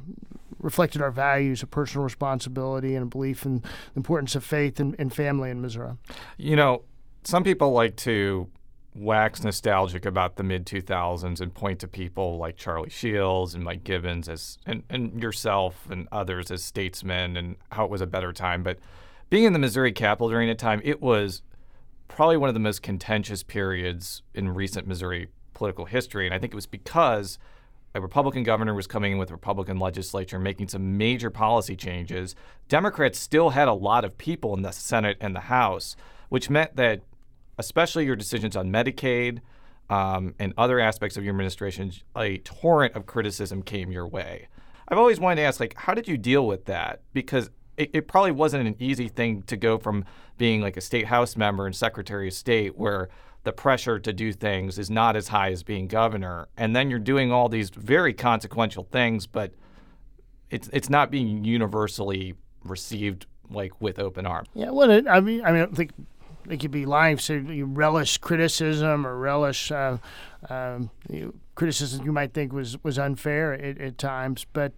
reflected 0.60 1.02
our 1.02 1.12
values 1.12 1.62
of 1.64 1.70
personal 1.70 2.04
responsibility 2.04 2.96
and 2.96 3.04
a 3.04 3.06
belief 3.06 3.46
in 3.46 3.60
the 3.60 3.70
importance 3.96 4.36
of 4.36 4.44
faith 4.44 4.80
and, 4.80 4.96
and 4.98 5.14
family 5.14 5.50
in 5.50 5.62
Missouri. 5.62 5.94
You 6.38 6.56
know, 6.56 6.84
some 7.24 7.44
people 7.44 7.72
like 7.72 7.96
to 7.98 8.48
wax 8.96 9.44
nostalgic 9.44 10.06
about 10.06 10.38
the 10.38 10.44
mid 10.44 10.66
2000s 10.66 11.42
and 11.42 11.54
point 11.54 11.80
to 11.80 11.88
people 11.88 12.38
like 12.38 12.56
Charlie 12.56 12.90
Shields 12.90 13.54
and 13.54 13.64
Mike 13.64 13.84
Gibbons 13.84 14.30
as 14.30 14.58
and, 14.66 14.84
and 14.90 15.22
yourself 15.22 15.88
and 15.90 16.08
others 16.12 16.50
as 16.50 16.64
statesmen 16.64 17.36
and 17.36 17.58
how 17.72 17.84
it 17.84 17.92
was 17.92 18.02
a 18.02 18.08
better 18.08 18.32
time. 18.32 18.64
But 18.64 18.80
being 19.30 19.44
in 19.44 19.54
the 19.54 19.60
Missouri 19.60 19.92
Capitol 19.92 20.30
during 20.30 20.48
that 20.48 20.58
time, 20.58 20.82
it 20.84 21.02
was 21.02 21.42
probably 22.08 22.38
one 22.38 22.50
of 22.50 22.54
the 22.56 22.60
most 22.60 22.82
contentious 22.82 23.44
periods 23.44 24.22
in 24.34 24.50
recent 24.50 24.88
Missouri 24.88 25.28
political 25.54 25.86
history. 25.86 26.26
And 26.26 26.34
I 26.34 26.40
think 26.40 26.54
it 26.54 26.56
was 26.56 26.68
because 26.68 27.38
a 27.94 28.02
Republican 28.02 28.44
governor 28.44 28.74
was 28.74 28.88
coming 28.88 29.14
in 29.14 29.18
with 29.18 29.30
a 29.30 29.34
Republican 29.34 29.78
legislature 29.78 30.40
making 30.40 30.70
some 30.70 30.98
major 30.98 31.30
policy 31.30 31.76
changes. 31.76 32.36
Democrats 32.70 33.20
still 33.20 33.52
had 33.52 33.68
a 33.68 33.74
lot 33.74 34.06
of 34.06 34.18
people 34.18 34.56
in 34.56 34.62
the 34.62 34.72
Senate 34.72 35.18
and 35.20 35.36
the 35.36 35.42
House, 35.42 35.96
which 36.30 36.50
meant 36.50 36.76
that 36.76 37.02
especially 37.58 38.06
your 38.06 38.16
decisions 38.16 38.56
on 38.56 38.72
Medicaid 38.72 39.40
um, 39.90 40.34
and 40.40 40.54
other 40.58 40.80
aspects 40.80 41.18
of 41.18 41.24
your 41.24 41.32
administration, 41.32 41.92
a 42.16 42.38
torrent 42.40 42.96
of 42.96 43.06
criticism 43.06 43.62
came 43.62 43.92
your 43.92 44.08
way. 44.08 44.48
I've 44.88 44.98
always 44.98 45.20
wanted 45.20 45.38
to 45.38 45.42
ask, 45.44 45.60
like, 45.60 45.76
how 45.76 45.94
did 45.94 46.08
you 46.08 46.18
deal 46.18 46.46
with 46.46 46.66
that? 46.66 47.02
Because 47.14 47.50
it, 47.78 47.90
it 47.94 48.08
probably 48.08 48.32
wasn't 48.32 48.68
an 48.68 48.76
easy 48.80 49.08
thing 49.08 49.42
to 49.44 49.58
go 49.58 49.78
from 49.78 50.06
being 50.38 50.62
like 50.62 50.78
a 50.78 50.82
state 50.82 51.08
house 51.08 51.36
member 51.36 51.66
and 51.66 51.76
secretary 51.76 52.28
of 52.28 52.34
state, 52.34 52.78
where 52.78 53.10
the 53.44 53.52
pressure 53.52 54.00
to 54.00 54.12
do 54.12 54.34
things 54.34 54.80
is 54.80 54.90
not 54.90 55.16
as 55.16 55.28
high 55.28 55.52
as 55.52 55.64
being 55.64 55.88
governor, 55.88 56.48
and 56.58 56.76
then 56.76 56.90
you're 56.90 57.00
doing 57.00 57.32
all 57.32 57.48
these 57.48 57.70
very 57.70 58.14
consequential 58.14 58.88
things, 58.92 59.28
but 59.28 59.54
it's 60.50 60.70
it's 60.74 60.90
not 60.90 61.12
being 61.12 61.44
universally 61.44 62.34
received 62.64 63.28
like 63.50 63.80
with 63.80 64.00
open 64.00 64.26
arms. 64.26 64.48
Yeah, 64.56 64.72
well, 64.72 64.92
I 64.92 65.20
mean, 65.20 65.46
I 65.46 65.52
mean, 65.52 65.62
I 65.62 65.66
think 65.68 65.92
it 66.50 66.60
could 66.60 66.72
be 66.72 66.86
life. 66.86 67.22
So 67.22 67.34
you 67.34 67.66
relish 67.66 68.18
criticism 68.18 69.06
or 69.06 69.18
relish 69.18 69.72
uh, 69.72 69.98
um, 70.50 70.90
criticism 71.56 72.06
you 72.06 72.12
might 72.12 72.34
think 72.34 72.54
was 72.54 72.82
was 72.84 73.00
unfair 73.00 73.54
at, 73.54 73.80
at, 73.80 73.98
times. 73.98 74.46
But 74.54 74.74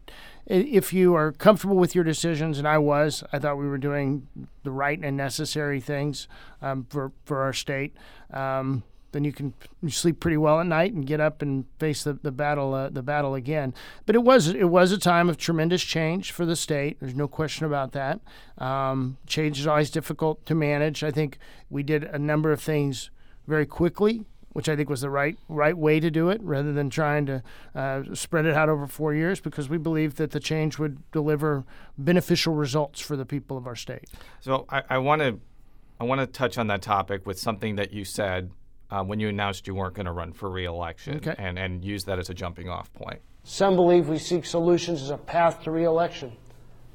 if 0.46 0.94
you 0.94 1.16
are 1.16 1.32
comfortable 1.32 1.76
with 1.76 1.96
your 1.96 2.04
decisions, 2.04 2.58
and 2.58 2.68
I 2.68 2.78
was, 2.78 3.24
I 3.34 3.40
thought 3.40 3.58
we 3.58 3.68
were 3.68 3.78
doing 3.78 4.28
the 4.64 4.72
right 4.72 5.00
and 5.02 5.18
necessary 5.18 5.82
things 5.82 6.28
um, 6.62 6.86
for 6.90 7.12
for 7.26 7.42
our 7.42 7.54
state. 7.54 7.96
Um, 8.32 8.84
then 9.18 9.24
you 9.24 9.34
can 9.34 9.52
sleep 9.88 10.20
pretty 10.20 10.38
well 10.38 10.60
at 10.60 10.68
night 10.68 10.94
and 10.94 11.08
get 11.08 11.20
up 11.20 11.42
and 11.42 11.66
face 11.80 12.04
the, 12.04 12.14
the 12.14 12.32
battle 12.32 12.76
uh, 12.76 12.90
the 12.90 13.02
battle 13.02 13.34
again. 13.34 13.74
But 14.06 14.16
it 14.16 14.22
was 14.22 14.48
it 14.50 14.70
was 14.70 14.92
a 14.92 14.98
time 15.00 15.28
of 15.28 15.38
tremendous 15.38 15.84
change 15.84 16.32
for 16.32 16.46
the 16.46 16.56
state. 16.56 17.00
There's 17.00 17.16
no 17.16 17.28
question 17.28 17.66
about 17.66 17.94
that. 17.94 18.20
Um, 18.60 19.18
change 19.26 19.60
is 19.60 19.66
always 19.66 19.90
difficult 19.90 20.46
to 20.46 20.54
manage. 20.54 21.04
I 21.04 21.10
think 21.10 21.40
we 21.72 21.82
did 21.82 22.04
a 22.04 22.20
number 22.20 22.52
of 22.52 22.62
things 22.62 23.10
very 23.48 23.66
quickly 23.66 24.24
which 24.52 24.68
I 24.68 24.76
think 24.76 24.90
was 24.90 25.02
the 25.02 25.10
right 25.12 25.38
right 25.48 25.78
way 25.78 26.00
to 26.00 26.10
do 26.10 26.30
it, 26.30 26.42
rather 26.42 26.74
than 26.74 26.90
trying 26.90 27.28
to 27.28 27.44
uh, 27.76 28.02
spread 28.14 28.48
it 28.48 28.56
out 28.56 28.70
over 28.70 28.88
four 28.88 29.14
years, 29.14 29.40
because 29.40 29.70
we 29.70 29.78
believed 29.78 30.18
that 30.18 30.32
the 30.32 30.40
change 30.40 30.80
would 30.80 31.00
deliver 31.12 31.64
beneficial 31.96 32.56
results 32.56 33.00
for 33.00 33.16
the 33.16 33.26
people 33.26 33.56
of 33.56 33.68
our 33.68 33.76
state. 33.76 34.06
So 34.42 34.66
I 34.70 34.98
want 34.98 35.22
to 35.22 35.40
I 36.00 36.04
want 36.04 36.22
to 36.22 36.28
touch 36.28 36.58
on 36.58 36.68
that 36.68 36.82
topic 36.82 37.26
with 37.26 37.40
something 37.40 37.76
that 37.76 37.92
you 37.92 38.06
said 38.06 38.52
uh, 38.90 39.04
when 39.04 39.20
you 39.20 39.30
announced 39.30 39.68
you 39.68 39.76
weren't 39.76 39.94
going 39.94 40.06
to 40.06 40.12
run 40.12 40.32
for 40.34 40.50
reelection, 40.50 41.18
okay. 41.18 41.36
and 41.38 41.58
and 41.60 41.84
use 41.84 42.04
that 42.06 42.20
as 42.20 42.30
a 42.30 42.34
jumping 42.34 42.70
off 42.70 42.92
point. 42.94 43.20
Some 43.44 43.76
believe 43.76 44.10
we 44.10 44.18
seek 44.18 44.46
solutions 44.46 45.02
as 45.02 45.10
a 45.10 45.18
path 45.18 45.64
to 45.64 45.72
reelection. 45.72 46.34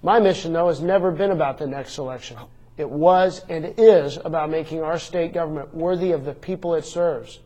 My 0.03 0.19
mission, 0.19 0.53
though, 0.53 0.69
has 0.69 0.81
never 0.81 1.11
been 1.11 1.31
about 1.31 1.59
the 1.59 1.67
next 1.67 1.97
election. 1.99 2.37
It 2.77 2.91
was 2.91 3.45
and 3.49 3.75
is 3.77 4.17
about 4.17 4.51
making 4.51 4.83
our 4.83 4.99
state 4.99 5.33
government 5.33 5.75
worthy 5.75 6.13
of 6.13 6.25
the 6.25 6.35
people 6.35 6.75
it 6.75 6.85
serves. 6.85 7.41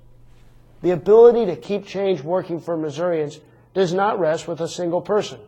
The 0.82 0.92
ability 0.92 1.46
to 1.46 1.56
keep 1.56 1.86
change 1.86 2.22
working 2.22 2.60
for 2.60 2.76
Missourians 2.76 3.40
does 3.74 3.92
not 3.92 4.18
rest 4.18 4.48
with 4.48 4.60
a 4.60 4.68
single 4.68 5.00
person. 5.00 5.38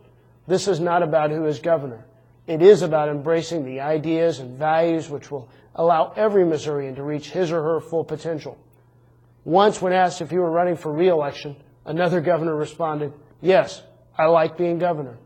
This 0.47 0.67
is 0.67 0.79
not 0.79 1.01
about 1.01 1.31
who 1.31 1.45
is 1.45 1.59
governor. 1.59 2.05
It 2.45 2.61
is 2.61 2.81
about 2.81 3.09
embracing 3.09 3.65
the 3.65 3.79
ideas 3.79 4.39
and 4.39 4.57
values 4.57 5.09
which 5.09 5.31
will 5.31 5.49
allow 5.75 6.13
every 6.15 6.43
Missourian 6.43 6.95
to 6.95 7.03
reach 7.03 7.29
his 7.29 7.51
or 7.51 7.63
her 7.63 7.79
full 7.79 8.03
potential. 8.03 8.57
Once, 9.49 9.81
when 9.81 9.91
asked 9.91 10.21
if 10.21 10.29
he 10.29 10.37
were 10.37 10.51
running 10.51 10.75
for 10.75 10.93
reelection, 10.93 11.55
another 11.83 12.21
governor 12.21 12.55
responded, 12.55 13.11
Yes, 13.41 13.81
I 14.15 14.25
like 14.25 14.59
being 14.59 14.77
governor. 14.77 15.17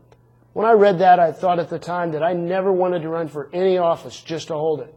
When 0.54 0.64
I 0.64 0.72
read 0.72 1.00
that, 1.00 1.20
I 1.20 1.30
thought 1.30 1.58
at 1.58 1.68
the 1.68 1.78
time 1.78 2.12
that 2.12 2.22
I 2.22 2.32
never 2.32 2.72
wanted 2.72 3.02
to 3.02 3.10
run 3.10 3.28
for 3.28 3.50
any 3.52 3.76
office 3.76 4.18
just 4.18 4.48
to 4.48 4.54
hold 4.54 4.80
it. 4.80 4.94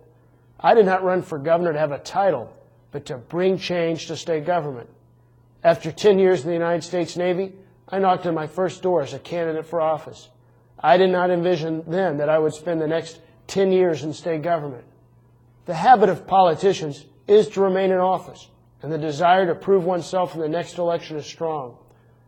I 0.57 0.75
did 0.75 0.85
not 0.85 1.03
run 1.03 1.23
for 1.23 1.37
governor 1.39 1.73
to 1.73 1.79
have 1.79 1.91
a 1.91 1.99
title, 1.99 2.53
but 2.93 3.07
to 3.07 3.17
bring 3.17 3.57
change 3.57 4.07
to 4.07 4.15
state 4.15 4.45
government. 4.45 4.89
After 5.61 5.91
10 5.91 6.19
years 6.19 6.43
in 6.43 6.47
the 6.47 6.53
United 6.53 6.85
States 6.85 7.17
Navy, 7.17 7.51
I 7.89 7.99
knocked 7.99 8.25
on 8.27 8.33
my 8.33 8.47
first 8.47 8.81
door 8.81 9.01
as 9.01 9.13
a 9.13 9.19
candidate 9.19 9.65
for 9.65 9.81
office. 9.81 10.29
I 10.79 10.95
did 10.95 11.09
not 11.09 11.31
envision 11.31 11.83
then 11.85 12.15
that 12.19 12.29
I 12.29 12.39
would 12.39 12.53
spend 12.53 12.79
the 12.79 12.87
next 12.87 13.19
10 13.47 13.73
years 13.73 14.03
in 14.03 14.13
state 14.13 14.41
government. 14.41 14.85
The 15.65 15.73
habit 15.73 16.07
of 16.07 16.27
politicians 16.27 17.03
is 17.27 17.49
to 17.49 17.61
remain 17.61 17.91
in 17.91 17.97
office, 17.97 18.47
and 18.81 18.91
the 18.91 18.97
desire 18.97 19.45
to 19.47 19.55
prove 19.55 19.83
oneself 19.83 20.35
in 20.35 20.41
the 20.41 20.49
next 20.49 20.77
election 20.77 21.17
is 21.17 21.25
strong. 21.25 21.77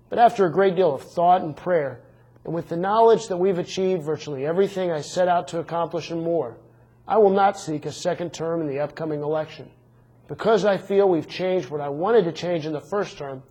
But 0.10 0.20
after 0.20 0.46
a 0.46 0.52
great 0.52 0.76
deal 0.76 0.94
of 0.94 1.04
thought 1.04 1.42
and 1.42 1.56
prayer, 1.56 2.02
and 2.46 2.54
with 2.54 2.70
the 2.70 2.78
knowledge 2.78 3.28
that 3.28 3.38
we've 3.38 3.60
achieved 3.60 4.04
virtually 4.04 4.46
everything 4.46 4.92
I 4.92 5.02
set 5.02 5.28
out 5.28 5.48
to 5.50 5.60
accomplish 5.60 6.10
and 6.10 6.22
more, 6.22 6.58
I 7.08 7.18
will 7.18 7.30
not 7.30 7.60
seek 7.60 7.86
a 7.86 7.92
second 7.92 8.34
term 8.34 8.62
in 8.62 8.68
the 8.68 8.80
upcoming 8.80 9.22
election. 9.22 9.70
Because 10.28 10.66
I 10.66 10.78
feel 10.78 11.10
we've 11.10 11.28
changed 11.28 11.70
what 11.70 11.82
I 11.82 11.90
wanted 11.90 12.26
to 12.26 12.32
change 12.32 12.66
in 12.66 12.74
the 12.74 12.82
first 12.82 13.18
term, 13.18 13.44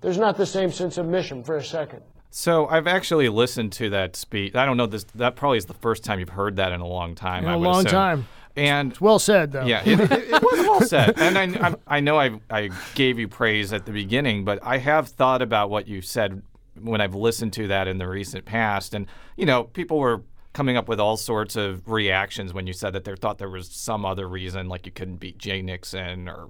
there's 0.00 0.18
not 0.18 0.36
the 0.36 0.46
same 0.46 0.70
sense 0.70 0.98
of 0.98 1.06
mission 1.06 1.42
for 1.42 1.56
a 1.56 1.64
second. 1.64 2.02
So 2.30 2.66
I've 2.66 2.86
actually 2.86 3.30
listened 3.30 3.72
to 3.72 3.88
that 3.90 4.14
speech. 4.14 4.54
I 4.54 4.66
don't 4.66 4.76
know 4.76 4.86
this. 4.86 5.04
That 5.14 5.36
probably 5.36 5.56
is 5.56 5.64
the 5.64 5.74
first 5.74 6.04
time 6.04 6.20
you've 6.20 6.28
heard 6.28 6.56
that 6.56 6.72
in 6.72 6.80
a 6.80 6.86
long 6.86 7.14
time. 7.14 7.44
In 7.44 7.50
a 7.50 7.56
long 7.56 7.86
assume. 7.86 7.90
time. 7.90 8.28
And 8.56 8.92
it's 8.92 9.00
well 9.00 9.18
said, 9.18 9.52
though. 9.52 9.66
Yeah, 9.66 9.82
it, 9.84 10.00
it, 10.00 10.10
it 10.12 10.42
was 10.42 10.60
well 10.60 10.80
said. 10.80 11.14
And 11.20 11.36
I, 11.38 11.68
I, 11.68 11.74
I 11.86 12.00
know 12.00 12.18
I, 12.18 12.40
I 12.50 12.70
gave 12.94 13.18
you 13.18 13.28
praise 13.28 13.72
at 13.72 13.84
the 13.84 13.92
beginning, 13.92 14.44
but 14.44 14.58
I 14.62 14.78
have 14.78 15.08
thought 15.08 15.42
about 15.42 15.68
what 15.68 15.86
you 15.86 16.00
said 16.00 16.42
when 16.80 17.00
I've 17.00 17.14
listened 17.14 17.52
to 17.54 17.68
that 17.68 17.86
in 17.86 17.98
the 17.98 18.08
recent 18.08 18.44
past. 18.44 18.94
And, 18.94 19.06
you 19.36 19.46
know, 19.46 19.64
people 19.64 19.98
were 19.98 20.22
coming 20.54 20.76
up 20.78 20.88
with 20.88 20.98
all 20.98 21.18
sorts 21.18 21.54
of 21.54 21.86
reactions 21.86 22.54
when 22.54 22.66
you 22.66 22.72
said 22.72 22.94
that 22.94 23.04
they 23.04 23.14
thought 23.14 23.36
there 23.36 23.50
was 23.50 23.68
some 23.68 24.06
other 24.06 24.26
reason, 24.26 24.68
like 24.68 24.86
you 24.86 24.92
couldn't 24.92 25.16
beat 25.16 25.36
Jay 25.36 25.60
Nixon 25.60 26.28
or 26.28 26.48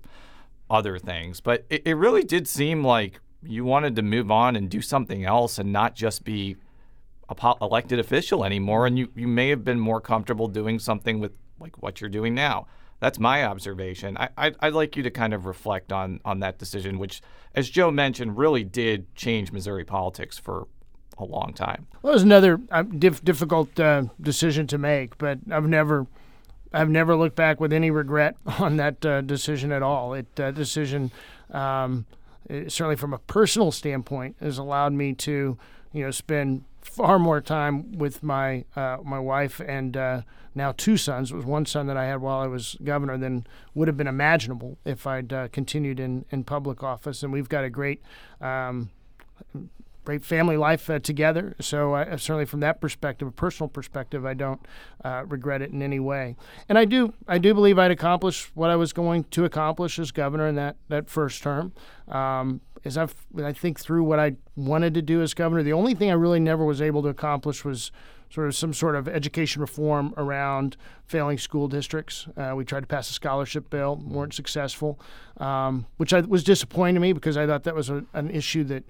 other 0.70 0.98
things. 0.98 1.40
But 1.40 1.64
it, 1.70 1.82
it 1.84 1.94
really 1.94 2.22
did 2.22 2.46
seem 2.46 2.84
like 2.84 3.20
you 3.42 3.64
wanted 3.64 3.96
to 3.96 4.02
move 4.02 4.30
on 4.30 4.54
and 4.54 4.70
do 4.70 4.80
something 4.80 5.24
else 5.24 5.58
and 5.58 5.72
not 5.72 5.96
just 5.96 6.22
be 6.22 6.56
a 7.28 7.34
po- 7.34 7.58
elected 7.60 7.98
official 7.98 8.44
anymore. 8.44 8.86
And 8.86 8.96
you, 8.96 9.08
you 9.16 9.26
may 9.26 9.48
have 9.48 9.64
been 9.64 9.80
more 9.80 10.00
comfortable 10.00 10.46
doing 10.46 10.78
something 10.78 11.18
with 11.18 11.32
like 11.58 11.82
what 11.82 12.00
you're 12.00 12.10
doing 12.10 12.34
now. 12.34 12.66
That's 12.98 13.18
my 13.18 13.44
observation. 13.44 14.16
I, 14.16 14.28
I'd, 14.36 14.56
I'd, 14.60 14.72
like 14.72 14.96
you 14.96 15.02
to 15.02 15.10
kind 15.10 15.34
of 15.34 15.44
reflect 15.44 15.92
on 15.92 16.20
on 16.24 16.40
that 16.40 16.58
decision, 16.58 16.98
which, 16.98 17.20
as 17.54 17.68
Joe 17.68 17.90
mentioned, 17.90 18.38
really 18.38 18.64
did 18.64 19.14
change 19.14 19.52
Missouri 19.52 19.84
politics 19.84 20.38
for 20.38 20.66
a 21.18 21.24
long 21.24 21.52
time. 21.52 21.86
Well, 22.02 22.12
it 22.12 22.16
was 22.16 22.22
another 22.22 22.60
uh, 22.70 22.82
diff- 22.82 23.24
difficult 23.24 23.78
uh, 23.78 24.04
decision 24.20 24.66
to 24.68 24.78
make, 24.78 25.18
but 25.18 25.38
I've 25.50 25.68
never. 25.68 26.06
I've 26.72 26.90
never 26.90 27.16
looked 27.16 27.36
back 27.36 27.58
with 27.60 27.72
any 27.72 27.90
regret 27.90 28.36
on 28.58 28.76
that 28.76 29.04
uh, 29.06 29.20
decision 29.22 29.72
at 29.72 29.82
all. 29.82 30.14
It 30.14 30.34
decision, 30.34 31.10
um, 31.52 32.06
it, 32.50 32.70
certainly 32.72 32.96
from 32.96 33.14
a 33.14 33.18
personal 33.18 33.70
standpoint, 33.70 34.36
has 34.40 34.58
allowed 34.58 34.92
me 34.92 35.14
to, 35.14 35.56
you 35.96 36.04
know, 36.04 36.10
spend 36.10 36.64
far 36.82 37.18
more 37.18 37.40
time 37.40 37.92
with 37.92 38.22
my 38.22 38.64
uh, 38.76 38.98
my 39.02 39.18
wife 39.18 39.60
and 39.60 39.96
uh, 39.96 40.22
now 40.54 40.72
two 40.76 40.96
sons. 40.96 41.32
It 41.32 41.36
was 41.36 41.44
one 41.44 41.64
son 41.64 41.86
that 41.86 41.96
I 41.96 42.04
had 42.04 42.20
while 42.20 42.40
I 42.40 42.46
was 42.46 42.76
governor 42.84 43.16
than 43.16 43.46
would 43.74 43.88
have 43.88 43.96
been 43.96 44.06
imaginable 44.06 44.76
if 44.84 45.06
I'd 45.06 45.32
uh, 45.32 45.48
continued 45.48 45.98
in, 45.98 46.26
in 46.30 46.44
public 46.44 46.82
office. 46.82 47.22
And 47.22 47.32
we've 47.32 47.48
got 47.48 47.64
a 47.64 47.70
great 47.70 48.02
um, 48.42 48.90
great 50.04 50.24
family 50.24 50.56
life 50.56 50.88
uh, 50.88 50.98
together. 50.98 51.56
So 51.60 51.94
uh, 51.94 52.16
certainly 52.16 52.44
from 52.44 52.60
that 52.60 52.80
perspective, 52.80 53.26
a 53.26 53.32
personal 53.32 53.68
perspective, 53.68 54.24
I 54.24 54.34
don't 54.34 54.60
uh, 55.04 55.24
regret 55.26 55.62
it 55.62 55.72
in 55.72 55.82
any 55.82 55.98
way. 55.98 56.36
And 56.68 56.78
I 56.78 56.84
do 56.84 57.14
I 57.26 57.38
do 57.38 57.54
believe 57.54 57.78
I'd 57.78 57.90
accomplish 57.90 58.50
what 58.54 58.70
I 58.70 58.76
was 58.76 58.92
going 58.92 59.24
to 59.24 59.44
accomplish 59.44 59.98
as 59.98 60.12
governor 60.12 60.46
in 60.46 60.54
that 60.56 60.76
that 60.88 61.08
first 61.08 61.42
term. 61.42 61.72
Um, 62.08 62.60
as 62.84 62.96
I've, 62.96 63.14
I 63.42 63.52
think 63.52 63.80
through 63.80 64.04
what 64.04 64.18
I 64.18 64.36
wanted 64.54 64.94
to 64.94 65.02
do 65.02 65.22
as 65.22 65.34
governor, 65.34 65.62
the 65.62 65.72
only 65.72 65.94
thing 65.94 66.10
I 66.10 66.14
really 66.14 66.40
never 66.40 66.64
was 66.64 66.80
able 66.80 67.02
to 67.02 67.08
accomplish 67.08 67.64
was 67.64 67.90
sort 68.30 68.48
of 68.48 68.54
some 68.56 68.72
sort 68.74 68.96
of 68.96 69.08
education 69.08 69.60
reform 69.60 70.12
around 70.16 70.76
failing 71.06 71.38
school 71.38 71.68
districts. 71.68 72.26
Uh, 72.36 72.54
we 72.56 72.64
tried 72.64 72.80
to 72.80 72.86
pass 72.86 73.08
a 73.10 73.12
scholarship 73.12 73.70
bill, 73.70 73.96
weren't 74.04 74.34
successful, 74.34 74.98
um, 75.38 75.86
which 75.96 76.12
I, 76.12 76.20
was 76.20 76.42
disappointing 76.42 76.94
to 76.96 77.00
me 77.00 77.12
because 77.12 77.36
I 77.36 77.46
thought 77.46 77.64
that 77.64 77.74
was 77.74 77.88
a, 77.88 78.04
an 78.14 78.30
issue 78.30 78.64
that 78.64 78.84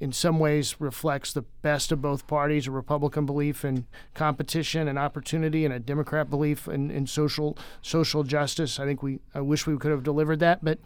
in 0.00 0.10
some 0.10 0.38
ways 0.38 0.80
reflects 0.80 1.32
the 1.32 1.42
best 1.60 1.92
of 1.92 2.00
both 2.00 2.26
parties 2.26 2.66
a 2.66 2.70
Republican 2.70 3.26
belief 3.26 3.64
in 3.64 3.86
competition 4.14 4.88
and 4.88 4.98
opportunity 4.98 5.64
and 5.64 5.74
a 5.74 5.78
Democrat 5.78 6.30
belief 6.30 6.66
in, 6.66 6.90
in 6.90 7.06
social 7.06 7.56
social 7.82 8.24
justice. 8.24 8.80
I 8.80 8.86
think 8.86 9.02
we 9.02 9.20
I 9.34 9.40
wish 9.40 9.66
we 9.66 9.76
could 9.76 9.90
have 9.90 10.02
delivered 10.02 10.40
that, 10.40 10.64
but 10.64 10.78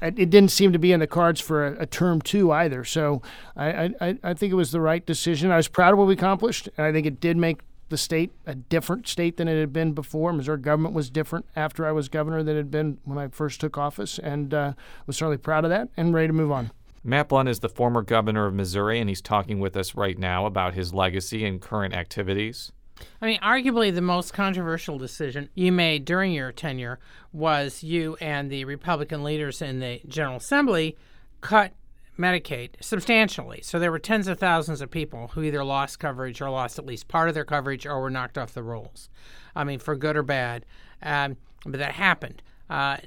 it 0.00 0.30
didn't 0.30 0.50
seem 0.50 0.72
to 0.72 0.78
be 0.78 0.92
in 0.92 1.00
the 1.00 1.06
cards 1.06 1.40
for 1.40 1.66
a, 1.66 1.82
a 1.82 1.86
term 1.86 2.20
two 2.20 2.52
either. 2.52 2.84
So 2.84 3.22
I, 3.56 3.94
I, 4.00 4.18
I 4.22 4.34
think 4.34 4.52
it 4.52 4.56
was 4.56 4.70
the 4.70 4.80
right 4.80 5.04
decision. 5.04 5.50
I 5.50 5.56
was 5.56 5.68
proud 5.68 5.92
of 5.92 5.98
what 5.98 6.06
we 6.06 6.14
accomplished, 6.14 6.68
and 6.76 6.86
I 6.86 6.92
think 6.92 7.06
it 7.06 7.20
did 7.20 7.36
make 7.36 7.60
the 7.88 7.98
state 7.98 8.32
a 8.46 8.54
different 8.54 9.06
state 9.06 9.36
than 9.36 9.46
it 9.46 9.58
had 9.60 9.72
been 9.72 9.92
before. 9.92 10.32
Missouri 10.32 10.58
government 10.58 10.94
was 10.94 11.10
different 11.10 11.46
after 11.54 11.86
I 11.86 11.92
was 11.92 12.08
governor 12.08 12.42
than 12.42 12.56
it 12.56 12.60
had 12.60 12.70
been 12.70 12.98
when 13.04 13.18
I 13.18 13.28
first 13.28 13.60
took 13.60 13.78
office, 13.78 14.18
and 14.18 14.52
uh, 14.52 14.72
was 15.06 15.16
certainly 15.16 15.36
proud 15.36 15.64
of 15.64 15.70
that 15.70 15.88
and 15.96 16.14
ready 16.14 16.28
to 16.28 16.32
move 16.32 16.50
on. 16.50 16.70
Matt 17.06 17.28
Blunt 17.28 17.50
is 17.50 17.60
the 17.60 17.68
former 17.68 18.00
governor 18.00 18.46
of 18.46 18.54
Missouri, 18.54 18.98
and 18.98 19.10
he's 19.10 19.20
talking 19.20 19.60
with 19.60 19.76
us 19.76 19.94
right 19.94 20.18
now 20.18 20.46
about 20.46 20.72
his 20.72 20.94
legacy 20.94 21.44
and 21.44 21.60
current 21.60 21.92
activities. 21.92 22.72
I 23.20 23.26
mean, 23.26 23.40
arguably 23.40 23.94
the 23.94 24.00
most 24.00 24.32
controversial 24.32 24.98
decision 24.98 25.48
you 25.54 25.72
made 25.72 26.04
during 26.04 26.32
your 26.32 26.52
tenure 26.52 26.98
was 27.32 27.82
you 27.82 28.16
and 28.20 28.50
the 28.50 28.64
Republican 28.64 29.24
leaders 29.24 29.60
in 29.60 29.80
the 29.80 30.00
General 30.06 30.36
Assembly 30.36 30.96
cut 31.40 31.72
Medicaid 32.18 32.70
substantially. 32.80 33.60
So 33.62 33.78
there 33.78 33.90
were 33.90 33.98
tens 33.98 34.28
of 34.28 34.38
thousands 34.38 34.80
of 34.80 34.90
people 34.90 35.28
who 35.28 35.42
either 35.42 35.64
lost 35.64 35.98
coverage 35.98 36.40
or 36.40 36.50
lost 36.50 36.78
at 36.78 36.86
least 36.86 37.08
part 37.08 37.28
of 37.28 37.34
their 37.34 37.44
coverage 37.44 37.86
or 37.86 38.00
were 38.00 38.10
knocked 38.10 38.38
off 38.38 38.54
the 38.54 38.62
rolls. 38.62 39.08
I 39.56 39.64
mean, 39.64 39.80
for 39.80 39.96
good 39.96 40.16
or 40.16 40.22
bad. 40.22 40.64
Um, 41.02 41.36
but 41.64 41.78
that 41.78 41.92
happened. 41.92 42.42
Uh, 42.70 42.98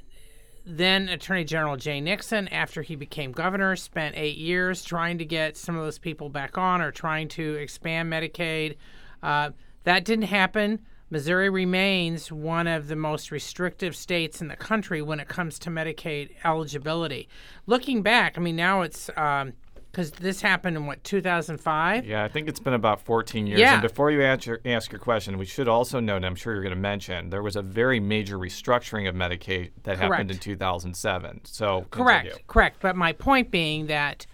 then 0.66 1.08
Attorney 1.08 1.44
General 1.44 1.76
Jay 1.76 2.00
Nixon, 2.00 2.48
after 2.48 2.82
he 2.82 2.94
became 2.94 3.32
governor, 3.32 3.74
spent 3.76 4.16
eight 4.18 4.36
years 4.36 4.84
trying 4.84 5.16
to 5.18 5.24
get 5.24 5.56
some 5.56 5.76
of 5.76 5.82
those 5.82 5.98
people 5.98 6.28
back 6.28 6.58
on 6.58 6.82
or 6.82 6.92
trying 6.92 7.28
to 7.28 7.54
expand 7.54 8.12
Medicaid. 8.12 8.76
Uh, 9.22 9.50
that 9.84 10.04
didn't 10.04 10.26
happen. 10.26 10.80
Missouri 11.10 11.48
remains 11.48 12.30
one 12.30 12.66
of 12.66 12.88
the 12.88 12.96
most 12.96 13.30
restrictive 13.30 13.96
states 13.96 14.42
in 14.42 14.48
the 14.48 14.56
country 14.56 15.00
when 15.00 15.20
it 15.20 15.28
comes 15.28 15.58
to 15.60 15.70
Medicaid 15.70 16.30
eligibility. 16.44 17.28
Looking 17.66 18.02
back, 18.02 18.36
I 18.36 18.42
mean, 18.42 18.56
now 18.56 18.82
it's 18.82 19.06
because 19.06 19.46
um, 19.46 20.12
this 20.20 20.42
happened 20.42 20.76
in 20.76 20.84
what 20.84 21.02
2005. 21.04 22.04
Yeah, 22.04 22.24
I 22.24 22.28
think 22.28 22.46
it's 22.46 22.60
been 22.60 22.74
about 22.74 23.00
14 23.00 23.46
years. 23.46 23.58
Yeah. 23.58 23.74
And 23.74 23.82
before 23.82 24.10
you 24.10 24.20
answer, 24.20 24.60
ask 24.66 24.92
your 24.92 24.98
question, 24.98 25.38
we 25.38 25.46
should 25.46 25.66
also 25.66 25.98
note, 25.98 26.24
I'm 26.24 26.34
sure 26.34 26.52
you're 26.52 26.62
going 26.62 26.74
to 26.74 26.80
mention, 26.80 27.30
there 27.30 27.42
was 27.42 27.56
a 27.56 27.62
very 27.62 28.00
major 28.00 28.36
restructuring 28.36 29.08
of 29.08 29.14
Medicaid 29.14 29.70
that 29.84 29.96
Correct. 29.96 30.12
happened 30.12 30.30
in 30.30 30.38
2007. 30.38 31.40
So 31.44 31.86
correct, 31.90 32.24
continue. 32.24 32.44
correct. 32.48 32.76
But 32.80 32.96
my 32.96 33.14
point 33.14 33.50
being 33.50 33.86
that 33.86 34.26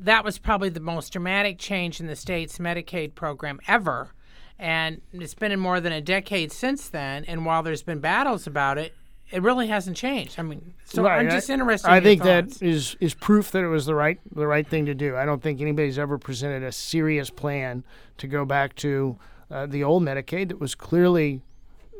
that 0.00 0.24
was 0.24 0.38
probably 0.38 0.68
the 0.68 0.80
most 0.80 1.12
dramatic 1.12 1.58
change 1.58 1.98
in 1.98 2.06
the 2.06 2.16
state's 2.16 2.58
Medicaid 2.58 3.16
program 3.16 3.58
ever 3.66 4.12
and 4.60 5.00
it's 5.12 5.34
been 5.34 5.50
in 5.50 5.58
more 5.58 5.80
than 5.80 5.92
a 5.92 6.00
decade 6.00 6.52
since 6.52 6.88
then. 6.88 7.24
And 7.24 7.44
while 7.44 7.62
there's 7.62 7.82
been 7.82 7.98
battles 8.00 8.46
about 8.46 8.78
it, 8.78 8.94
it 9.30 9.42
really 9.42 9.68
hasn't 9.68 9.96
changed. 9.96 10.38
I 10.38 10.42
mean, 10.42 10.74
so 10.84 11.02
Right, 11.04 11.20
I'm 11.20 11.30
just 11.30 11.48
interested. 11.50 11.88
I 11.88 11.98
in 11.98 12.02
your 12.04 12.10
think 12.10 12.22
thoughts. 12.22 12.58
that 12.58 12.66
is 12.66 12.96
is 13.00 13.14
proof 13.14 13.50
that 13.52 13.62
it 13.64 13.68
was 13.68 13.86
the 13.86 13.94
right 13.94 14.18
the 14.34 14.46
right 14.46 14.66
thing 14.66 14.86
to 14.86 14.94
do. 14.94 15.16
I 15.16 15.24
don't 15.24 15.42
think 15.42 15.60
anybody's 15.60 15.98
ever 15.98 16.18
presented 16.18 16.62
a 16.62 16.72
serious 16.72 17.30
plan 17.30 17.84
to 18.18 18.26
go 18.26 18.44
back 18.44 18.74
to 18.76 19.18
uh, 19.50 19.66
the 19.66 19.82
old 19.82 20.02
Medicaid 20.02 20.48
that 20.48 20.60
was 20.60 20.74
clearly 20.74 21.42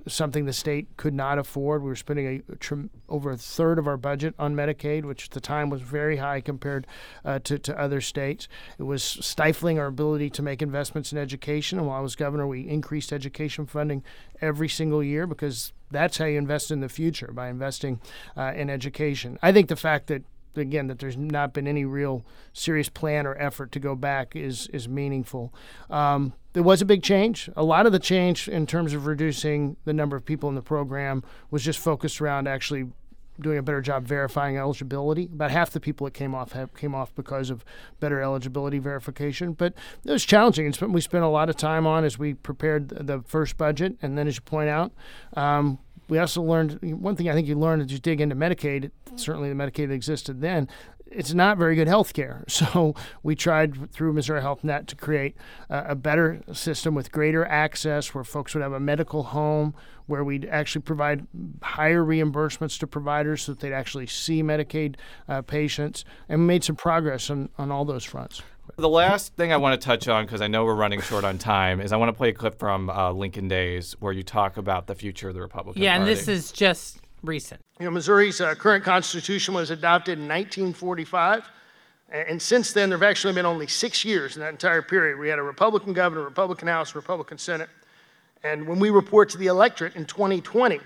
something 0.07 0.45
the 0.45 0.53
state 0.53 0.89
could 0.97 1.15
not 1.15 1.39
afford. 1.39 1.83
We 1.83 1.89
were 1.89 1.97
spending 1.97 2.43
a, 2.49 2.57
trim, 2.57 2.91
over 3.09 3.31
a 3.31 3.37
third 3.37 3.79
of 3.79 3.87
our 3.87 3.97
budget 3.97 4.35
on 4.39 4.55
Medicaid, 4.55 5.05
which 5.05 5.27
at 5.27 5.31
the 5.31 5.41
time 5.41 5.71
was 5.71 5.83
very 5.83 6.17
high 6.17 6.41
compared 6.41 6.87
uh, 7.25 7.39
to, 7.41 7.59
to 7.59 7.79
other 7.79 8.01
states. 8.01 8.49
It 8.79 8.85
was 8.85 9.03
stifling 9.03 9.79
our 9.79 9.87
ability 9.87 10.31
to 10.31 10.43
make 10.43 10.63
investments 10.63 11.13
in 11.13 11.19
education. 11.19 11.79
And 11.79 11.87
while 11.87 11.99
I 11.99 12.03
was 12.03 12.17
governor, 12.17 12.47
we 12.47 12.69
increased 12.69 13.13
education 13.13 13.67
funding 13.67 14.03
every 14.41 14.69
single 14.69 15.03
year 15.03 15.27
because 15.27 15.73
that's 15.91 16.19
how 16.19 16.25
you 16.27 16.39
invest 16.39 16.71
in 16.71 16.81
the 16.81 16.89
future 16.89 17.31
by 17.33 17.49
investing 17.49 18.01
uh, 18.37 18.53
in 18.55 18.71
education. 18.71 19.39
I 19.43 19.53
think 19.53 19.69
the 19.69 19.77
fact 19.77 20.07
that 20.07 20.25
again 20.57 20.89
that 20.89 20.99
there's 20.99 21.17
not 21.17 21.53
been 21.53 21.69
any 21.69 21.85
real 21.85 22.25
serious 22.53 22.89
plan 22.89 23.27
or 23.27 23.37
effort 23.37 23.73
to 23.73 23.79
go 23.79 23.95
back 23.95 24.35
is 24.35 24.67
is 24.69 24.89
meaningful. 24.89 25.53
Um, 25.89 26.33
there 26.53 26.63
was 26.63 26.83
a 26.83 26.85
big 26.85 27.03
change. 27.03 27.49
A 27.57 27.63
lot 27.63 27.87
of 27.87 27.93
the 27.93 27.99
change 27.99 28.49
in 28.49 28.67
terms 28.67 28.93
of 28.93 29.07
reducing 29.07 29.77
the 29.85 29.93
number 29.93 30.17
of 30.17 30.25
people 30.25 30.49
in 30.49 30.55
the 30.55 30.63
program 30.63 31.23
was 31.51 31.63
just 31.63 31.79
focused 31.79 32.21
around 32.21 32.49
actually 32.49 32.87
doing 33.41 33.59
a 33.59 33.63
better 33.63 33.81
job 33.81 34.05
verifying 34.05 34.57
eligibility. 34.57 35.25
About 35.25 35.51
half 35.51 35.71
the 35.71 35.81
people 35.81 36.05
that 36.05 36.15
came 36.15 36.35
off 36.35 36.53
have, 36.53 36.75
came 36.75 36.95
off 36.95 37.15
because 37.15 37.51
of 37.51 37.65
better 37.99 38.21
eligibility 38.21 38.79
verification. 38.79 39.53
But 39.53 39.75
it 40.05 40.11
was 40.11 40.25
challenging. 40.25 40.75
We 40.89 41.01
spent 41.01 41.25
a 41.25 41.29
lot 41.29 41.49
of 41.49 41.57
time 41.57 41.87
on 41.87 42.05
as 42.05 42.19
we 42.19 42.35
prepared 42.35 42.89
the 42.89 43.03
the 43.11 43.23
first 43.23 43.57
budget, 43.57 43.97
and 44.03 44.17
then 44.17 44.29
as 44.29 44.37
you 44.37 44.43
point 44.43 44.69
out. 44.69 44.93
Um, 45.35 45.79
we 46.11 46.19
also 46.19 46.43
learned 46.43 46.79
one 46.83 47.17
thing 47.17 47.31
I 47.31 47.33
think 47.33 47.47
you 47.47 47.59
learn 47.59 47.81
as 47.81 47.93
you 47.93 47.99
dig 47.99 48.21
into 48.21 48.35
Medicaid, 48.35 48.91
certainly 49.17 49.49
the 49.49 49.55
Medicaid 49.55 49.89
that 49.89 49.95
existed 49.95 50.41
then, 50.41 50.69
it's 51.11 51.33
not 51.33 51.57
very 51.57 51.75
good 51.75 51.89
health 51.89 52.13
care. 52.13 52.45
So 52.61 52.95
we 53.23 53.35
tried 53.35 53.91
through 53.91 54.13
Missouri 54.13 54.43
Health 54.43 54.63
Net 54.63 54.87
to 54.89 54.97
create 54.97 55.37
uh, 55.71 55.85
a 55.87 55.95
better 55.95 56.43
system 56.53 56.95
with 56.95 57.11
greater 57.11 57.45
access 57.47 58.15
where 58.15 58.23
folks 58.23 58.55
would 58.55 58.63
have 58.63 58.73
a 58.73 58.81
medical 58.81 59.23
home, 59.23 59.75
where 60.07 60.23
we'd 60.23 60.45
actually 60.47 60.83
provide 60.83 61.27
higher 61.63 62.05
reimbursements 62.05 62.79
to 62.81 62.87
providers 62.87 63.43
so 63.43 63.53
that 63.53 63.61
they'd 63.61 63.73
actually 63.73 64.07
see 64.07 64.43
Medicaid 64.43 64.97
uh, 65.29 65.43
patients. 65.43 66.05
And 66.29 66.41
we 66.41 66.47
made 66.47 66.65
some 66.65 66.77
progress 66.77 67.31
on, 67.31 67.49
on 67.57 67.71
all 67.71 67.85
those 67.85 68.05
fronts. 68.05 68.43
The 68.77 68.89
last 68.89 69.35
thing 69.35 69.53
I 69.53 69.57
want 69.57 69.81
to 69.81 69.85
touch 69.85 70.09
on, 70.09 70.25
because 70.25 70.41
I 70.41 70.47
know 70.47 70.65
we're 70.65 70.75
running 70.75 71.01
short 71.01 71.25
on 71.25 71.39
time, 71.39 71.81
is 71.81 71.93
I 71.93 71.97
want 71.97 72.09
to 72.09 72.13
play 72.13 72.31
a 72.31 72.33
clip 72.33 72.59
from 72.59 72.91
uh, 72.91 73.13
Lincoln 73.13 73.49
Days 73.49 73.97
where 74.01 74.13
you 74.13 74.23
talk 74.23 74.57
about 74.57 74.87
the 74.87 74.95
future 74.95 75.29
of 75.29 75.35
the 75.35 75.41
Republican 75.41 75.83
yeah, 75.83 75.95
and 75.95 76.03
Party. 76.03 76.15
this 76.15 76.29
is 76.29 76.53
just 76.53 76.99
recent. 77.23 77.61
You 77.79 77.87
know, 77.87 77.91
Missouri's 77.91 78.41
uh, 78.41 78.55
current 78.55 78.85
constitution 78.85 79.55
was 79.55 79.71
adopted 79.71 80.19
in 80.19 80.25
1945. 80.25 81.45
And 82.13 82.43
since 82.43 82.73
then, 82.73 82.89
there 82.91 82.99
have 82.99 83.09
actually 83.09 83.35
been 83.35 83.47
only 83.47 83.69
six 83.69 84.05
years 84.05 84.37
in 84.37 84.41
that 84.41 84.51
entire 84.51 84.83
period. 84.83 85.19
We 85.19 85.29
had 85.29 85.39
a 85.39 85.43
Republican 85.43 85.93
governor, 85.93 86.25
Republican 86.25 86.67
House, 86.67 86.95
Republican 86.95 87.39
Senate. 87.39 87.69
And 88.43 88.67
when 88.67 88.81
we 88.81 88.91
report 88.91 89.29
to 89.31 89.39
the 89.39 89.47
electorate 89.47 89.95
in 89.95 90.07
2020, 90.07 90.81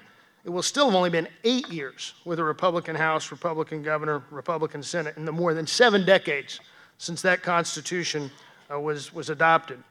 it 0.45 0.51
will 0.51 0.63
still 0.63 0.87
have 0.87 0.95
only 0.95 1.09
been 1.09 1.29
eight 1.45 1.71
years 1.71 2.13
with 2.27 2.39
a 2.39 2.45
Republican 2.45 2.95
House, 2.95 3.31
Republican 3.31 3.83
governor, 3.83 4.23
Republican 4.31 4.83
Senate 4.83 5.17
in 5.17 5.25
the 5.25 5.33
more 5.33 5.55
than 5.55 5.67
seven 5.67 6.05
decades 6.05 6.61
since 6.99 7.23
that 7.23 7.43
Constitution 7.43 8.31
uh, 8.73 8.79
was, 8.79 9.13
was 9.13 9.31
adopted. 9.31 9.83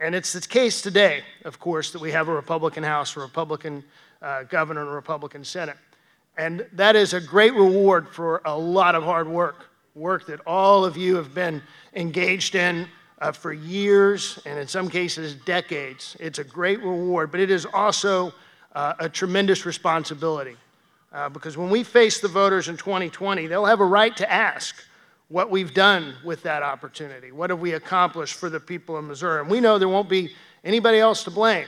And 0.00 0.14
it's 0.14 0.32
the 0.32 0.40
case 0.40 0.80
today, 0.80 1.22
of 1.44 1.58
course, 1.58 1.90
that 1.92 2.00
we 2.00 2.12
have 2.12 2.28
a 2.28 2.32
Republican 2.32 2.84
House, 2.84 3.16
a 3.16 3.20
Republican 3.20 3.82
uh, 4.22 4.44
governor, 4.44 4.82
and 4.82 4.90
a 4.90 4.92
Republican 4.92 5.44
Senate. 5.44 5.76
And 6.36 6.64
that 6.72 6.94
is 6.94 7.14
a 7.14 7.20
great 7.20 7.52
reward 7.54 8.08
for 8.08 8.40
a 8.44 8.56
lot 8.56 8.94
of 8.94 9.02
hard 9.02 9.28
work, 9.28 9.66
work 9.96 10.26
that 10.28 10.40
all 10.46 10.84
of 10.84 10.96
you 10.96 11.16
have 11.16 11.34
been 11.34 11.60
engaged 11.94 12.54
in 12.54 12.86
uh, 13.20 13.32
for 13.32 13.52
years 13.52 14.38
and 14.46 14.58
in 14.58 14.68
some 14.68 14.88
cases 14.88 15.34
decades. 15.34 16.16
It's 16.20 16.38
a 16.38 16.44
great 16.44 16.78
reward, 16.78 17.32
but 17.32 17.40
it 17.40 17.50
is 17.50 17.66
also 17.66 18.32
uh, 18.76 18.94
a 19.00 19.08
tremendous 19.08 19.66
responsibility. 19.66 20.56
Uh, 21.12 21.28
because 21.28 21.56
when 21.56 21.70
we 21.70 21.82
face 21.82 22.20
the 22.20 22.28
voters 22.28 22.68
in 22.68 22.76
2020, 22.76 23.48
they'll 23.48 23.64
have 23.64 23.80
a 23.80 23.84
right 23.84 24.16
to 24.16 24.30
ask 24.30 24.76
what 25.28 25.50
we've 25.50 25.74
done 25.74 26.14
with 26.24 26.42
that 26.42 26.62
opportunity. 26.62 27.32
What 27.32 27.50
have 27.50 27.60
we 27.60 27.74
accomplished 27.74 28.34
for 28.34 28.48
the 28.48 28.60
people 28.60 28.96
of 28.96 29.04
Missouri? 29.04 29.40
And 29.40 29.50
we 29.50 29.60
know 29.60 29.78
there 29.78 29.88
won't 29.88 30.08
be 30.08 30.34
anybody 30.64 30.98
else 30.98 31.22
to 31.24 31.30
blame 31.30 31.66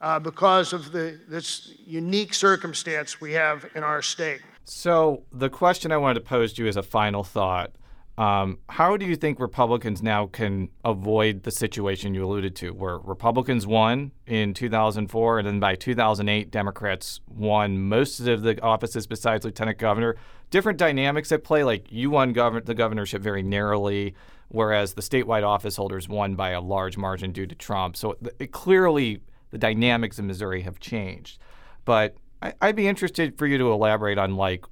uh, 0.00 0.18
because 0.18 0.72
of 0.72 0.92
the, 0.92 1.20
this 1.28 1.72
unique 1.86 2.34
circumstance 2.34 3.20
we 3.20 3.32
have 3.32 3.66
in 3.74 3.82
our 3.82 4.02
state. 4.02 4.40
So 4.64 5.24
the 5.32 5.50
question 5.50 5.92
I 5.92 5.98
wanted 5.98 6.14
to 6.14 6.26
pose 6.26 6.52
to 6.54 6.62
you 6.62 6.68
as 6.68 6.76
a 6.76 6.82
final 6.82 7.24
thought: 7.24 7.72
um, 8.18 8.58
How 8.68 8.96
do 8.96 9.06
you 9.06 9.16
think 9.16 9.40
Republicans 9.40 10.02
now 10.02 10.26
can 10.26 10.68
avoid 10.84 11.44
the 11.44 11.50
situation 11.50 12.14
you 12.14 12.24
alluded 12.24 12.54
to, 12.56 12.70
where 12.70 12.98
Republicans 12.98 13.66
won 13.66 14.12
in 14.26 14.52
2004, 14.52 15.38
and 15.38 15.48
then 15.48 15.60
by 15.60 15.74
2008, 15.74 16.50
Democrats 16.50 17.20
won 17.26 17.80
most 17.80 18.20
of 18.20 18.42
the 18.42 18.60
offices 18.60 19.06
besides 19.06 19.44
lieutenant 19.44 19.78
governor? 19.78 20.16
Different 20.50 20.78
dynamics 20.78 21.32
at 21.32 21.42
play. 21.42 21.64
Like 21.64 21.90
you 21.90 22.10
won 22.10 22.34
govern- 22.34 22.64
the 22.64 22.74
governorship 22.74 23.22
very 23.22 23.42
narrowly, 23.42 24.14
whereas 24.48 24.92
the 24.92 25.02
statewide 25.02 25.46
office 25.46 25.76
holders 25.76 26.06
won 26.06 26.34
by 26.34 26.50
a 26.50 26.60
large 26.60 26.98
margin 26.98 27.32
due 27.32 27.46
to 27.46 27.54
Trump. 27.54 27.96
So 27.96 28.12
it, 28.12 28.36
it 28.38 28.52
clearly 28.52 29.20
the 29.50 29.58
dynamics 29.58 30.18
in 30.18 30.26
Missouri 30.26 30.60
have 30.62 30.80
changed. 30.80 31.38
But 31.86 32.16
I, 32.42 32.52
I'd 32.60 32.76
be 32.76 32.86
interested 32.86 33.38
for 33.38 33.46
you 33.46 33.56
to 33.56 33.72
elaborate 33.72 34.18
on 34.18 34.36
like 34.36 34.66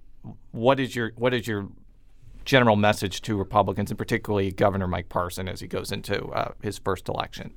what 0.51 0.79
is 0.79 0.95
your 0.95 1.13
what 1.17 1.33
is 1.33 1.47
your 1.47 1.69
general 2.51 2.75
message 2.75 3.23
to 3.23 3.37
Republicans 3.37 3.93
and 3.93 3.97
particularly 3.97 4.51
Governor 4.51 4.89
Mike 4.89 5.09
Parson 5.09 5.49
as 5.49 5.61
he 5.61 5.69
goes 5.69 5.93
into 5.93 6.27
uh, 6.33 6.51
his 6.61 6.79
first 6.79 7.09
election. 7.09 7.53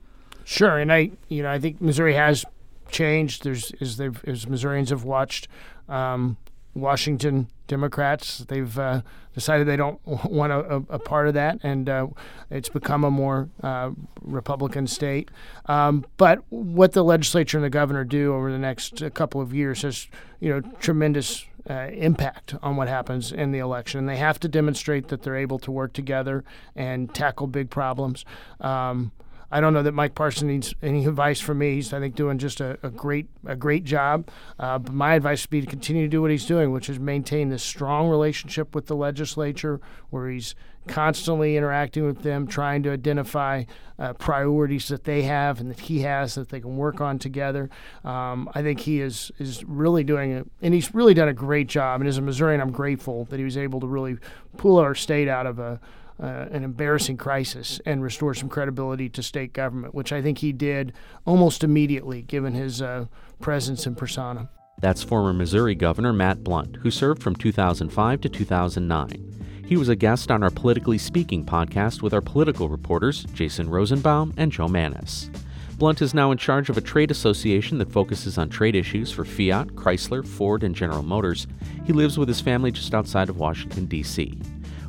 Sure, 0.45 0.77
and 0.77 0.93
I, 0.93 1.09
you 1.29 1.41
know, 1.41 1.49
I 1.49 1.57
think 1.57 1.81
Missouri 1.81 2.13
has 2.13 2.45
changed. 2.91 3.43
There's 3.43 3.71
as 3.81 3.99
as 3.99 4.45
Missourians 4.45 4.91
have 4.91 5.03
watched 5.03 5.47
um, 5.89 6.37
Washington 6.75 7.47
Democrats, 7.65 8.45
they've 8.49 8.77
uh, 8.77 9.01
decided 9.33 9.65
they 9.65 9.77
don't 9.77 9.99
want 10.05 10.51
a, 10.51 10.59
a, 10.59 10.75
a 10.89 10.99
part 10.99 11.27
of 11.27 11.33
that, 11.33 11.57
and 11.63 11.89
uh, 11.89 12.05
it's 12.51 12.69
become 12.69 13.03
a 13.03 13.09
more 13.09 13.49
uh, 13.63 13.89
Republican 14.21 14.85
state. 14.85 15.31
Um, 15.65 16.05
but 16.17 16.43
what 16.49 16.91
the 16.91 17.03
legislature 17.03 17.57
and 17.57 17.65
the 17.65 17.71
governor 17.71 18.03
do 18.03 18.35
over 18.35 18.51
the 18.51 18.59
next 18.59 19.01
uh, 19.01 19.09
couple 19.09 19.41
of 19.41 19.55
years 19.55 19.81
has, 19.81 20.07
you 20.39 20.49
know, 20.49 20.61
tremendous 20.79 21.47
uh, 21.69 21.89
impact 21.93 22.55
on 22.61 22.75
what 22.75 22.87
happens 22.87 23.31
in 23.31 23.51
the 23.51 23.59
election. 23.59 23.99
And 23.99 24.09
they 24.09 24.17
have 24.17 24.39
to 24.41 24.47
demonstrate 24.47 25.07
that 25.09 25.23
they're 25.23 25.35
able 25.35 25.59
to 25.59 25.71
work 25.71 25.93
together 25.93 26.43
and 26.75 27.13
tackle 27.13 27.47
big 27.47 27.69
problems. 27.69 28.25
Um, 28.59 29.11
I 29.53 29.61
don't 29.61 29.71
know 29.71 29.83
that 29.83 29.91
Mike 29.91 30.15
Parson 30.15 30.47
needs 30.47 30.73
any 30.81 31.05
advice 31.05 31.39
from 31.39 31.59
me. 31.59 31.75
He's, 31.75 31.93
I 31.93 31.99
think, 31.99 32.15
doing 32.15 32.39
just 32.39 32.59
a, 32.59 32.79
a 32.81 32.89
great 32.89 33.27
a 33.45 33.55
great 33.55 33.83
job. 33.83 34.27
Uh, 34.57 34.79
but 34.79 34.93
my 34.93 35.13
advice 35.13 35.43
would 35.43 35.51
be 35.51 35.61
to 35.61 35.67
continue 35.67 36.01
to 36.01 36.09
do 36.09 36.23
what 36.23 36.31
he's 36.31 36.47
doing, 36.47 36.71
which 36.71 36.89
is 36.89 36.99
maintain 36.99 37.49
this 37.49 37.61
strong 37.61 38.09
relationship 38.09 38.73
with 38.73 38.87
the 38.87 38.95
legislature, 38.95 39.79
where 40.09 40.27
he's 40.27 40.55
constantly 40.87 41.55
interacting 41.55 42.03
with 42.03 42.23
them, 42.23 42.47
trying 42.47 42.81
to 42.83 42.91
identify 42.91 43.63
uh, 43.99 44.13
priorities 44.13 44.87
that 44.87 45.03
they 45.03 45.21
have 45.21 45.59
and 45.59 45.69
that 45.69 45.81
he 45.81 45.99
has 45.99 46.33
that 46.33 46.49
they 46.49 46.59
can 46.59 46.75
work 46.75 46.99
on 46.99 47.19
together. 47.19 47.69
Um, 48.03 48.49
I 48.55 48.63
think 48.63 48.79
he 48.79 49.01
is 49.01 49.31
is 49.37 49.63
really 49.65 50.03
doing 50.03 50.31
it, 50.31 50.49
and 50.63 50.73
he's 50.73 50.95
really 50.95 51.13
done 51.13 51.27
a 51.29 51.33
great 51.33 51.67
job. 51.67 52.01
And 52.01 52.07
as 52.07 52.17
a 52.17 52.23
Missourian, 52.23 52.59
I'm 52.59 52.71
grateful 52.71 53.25
that 53.25 53.37
he 53.37 53.45
was 53.45 53.57
able 53.57 53.79
to 53.81 53.87
really 53.87 54.17
pull 54.57 54.77
our 54.77 54.95
state 54.95 55.27
out 55.27 55.45
of 55.45 55.59
a 55.59 55.79
uh, 56.21 56.45
an 56.51 56.63
embarrassing 56.63 57.17
crisis 57.17 57.81
and 57.85 58.03
restore 58.03 58.33
some 58.33 58.49
credibility 58.49 59.09
to 59.09 59.23
state 59.23 59.53
government, 59.53 59.95
which 59.95 60.11
I 60.11 60.21
think 60.21 60.39
he 60.39 60.51
did 60.51 60.93
almost 61.25 61.63
immediately, 61.63 62.21
given 62.21 62.53
his 62.53 62.81
uh, 62.81 63.05
presence 63.39 63.85
and 63.85 63.97
persona. 63.97 64.49
That's 64.79 65.03
former 65.03 65.33
Missouri 65.33 65.75
Governor 65.75 66.13
Matt 66.13 66.43
Blunt, 66.43 66.77
who 66.77 66.91
served 66.91 67.21
from 67.21 67.35
2005 67.35 68.21
to 68.21 68.29
2009. 68.29 69.63
He 69.65 69.77
was 69.77 69.89
a 69.89 69.95
guest 69.95 70.29
on 70.29 70.43
our 70.43 70.49
Politically 70.49 70.97
Speaking 70.97 71.45
podcast 71.45 72.01
with 72.01 72.13
our 72.13 72.21
political 72.21 72.67
reporters, 72.67 73.23
Jason 73.33 73.69
Rosenbaum 73.69 74.33
and 74.35 74.51
Jo 74.51 74.67
Mannies. 74.67 75.29
Blunt 75.77 76.01
is 76.01 76.13
now 76.13 76.31
in 76.31 76.37
charge 76.37 76.69
of 76.69 76.77
a 76.77 76.81
trade 76.81 77.11
association 77.11 77.77
that 77.79 77.91
focuses 77.91 78.37
on 78.37 78.49
trade 78.49 78.75
issues 78.75 79.11
for 79.11 79.25
Fiat, 79.25 79.67
Chrysler, 79.69 80.25
Ford, 80.25 80.63
and 80.63 80.75
General 80.75 81.01
Motors. 81.01 81.47
He 81.85 81.93
lives 81.93 82.17
with 82.17 82.27
his 82.27 82.41
family 82.41 82.71
just 82.71 82.93
outside 82.93 83.29
of 83.29 83.37
Washington, 83.37 83.85
D.C. 83.85 84.39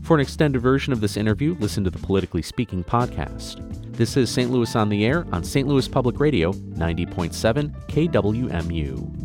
For 0.04 0.14
an 0.14 0.20
extended 0.20 0.60
version 0.60 0.92
of 0.92 1.00
this 1.00 1.16
interview, 1.16 1.56
listen 1.60 1.82
to 1.84 1.90
the 1.90 1.98
Politically 1.98 2.42
Speaking 2.42 2.84
podcast. 2.84 3.96
This 3.96 4.18
is 4.18 4.30
St. 4.30 4.50
Louis 4.50 4.76
on 4.76 4.90
the 4.90 5.06
Air 5.06 5.24
on 5.32 5.42
St. 5.42 5.66
Louis 5.66 5.88
Public 5.88 6.20
Radio, 6.20 6.52
90.7 6.52 7.72
KWMU. 7.86 9.23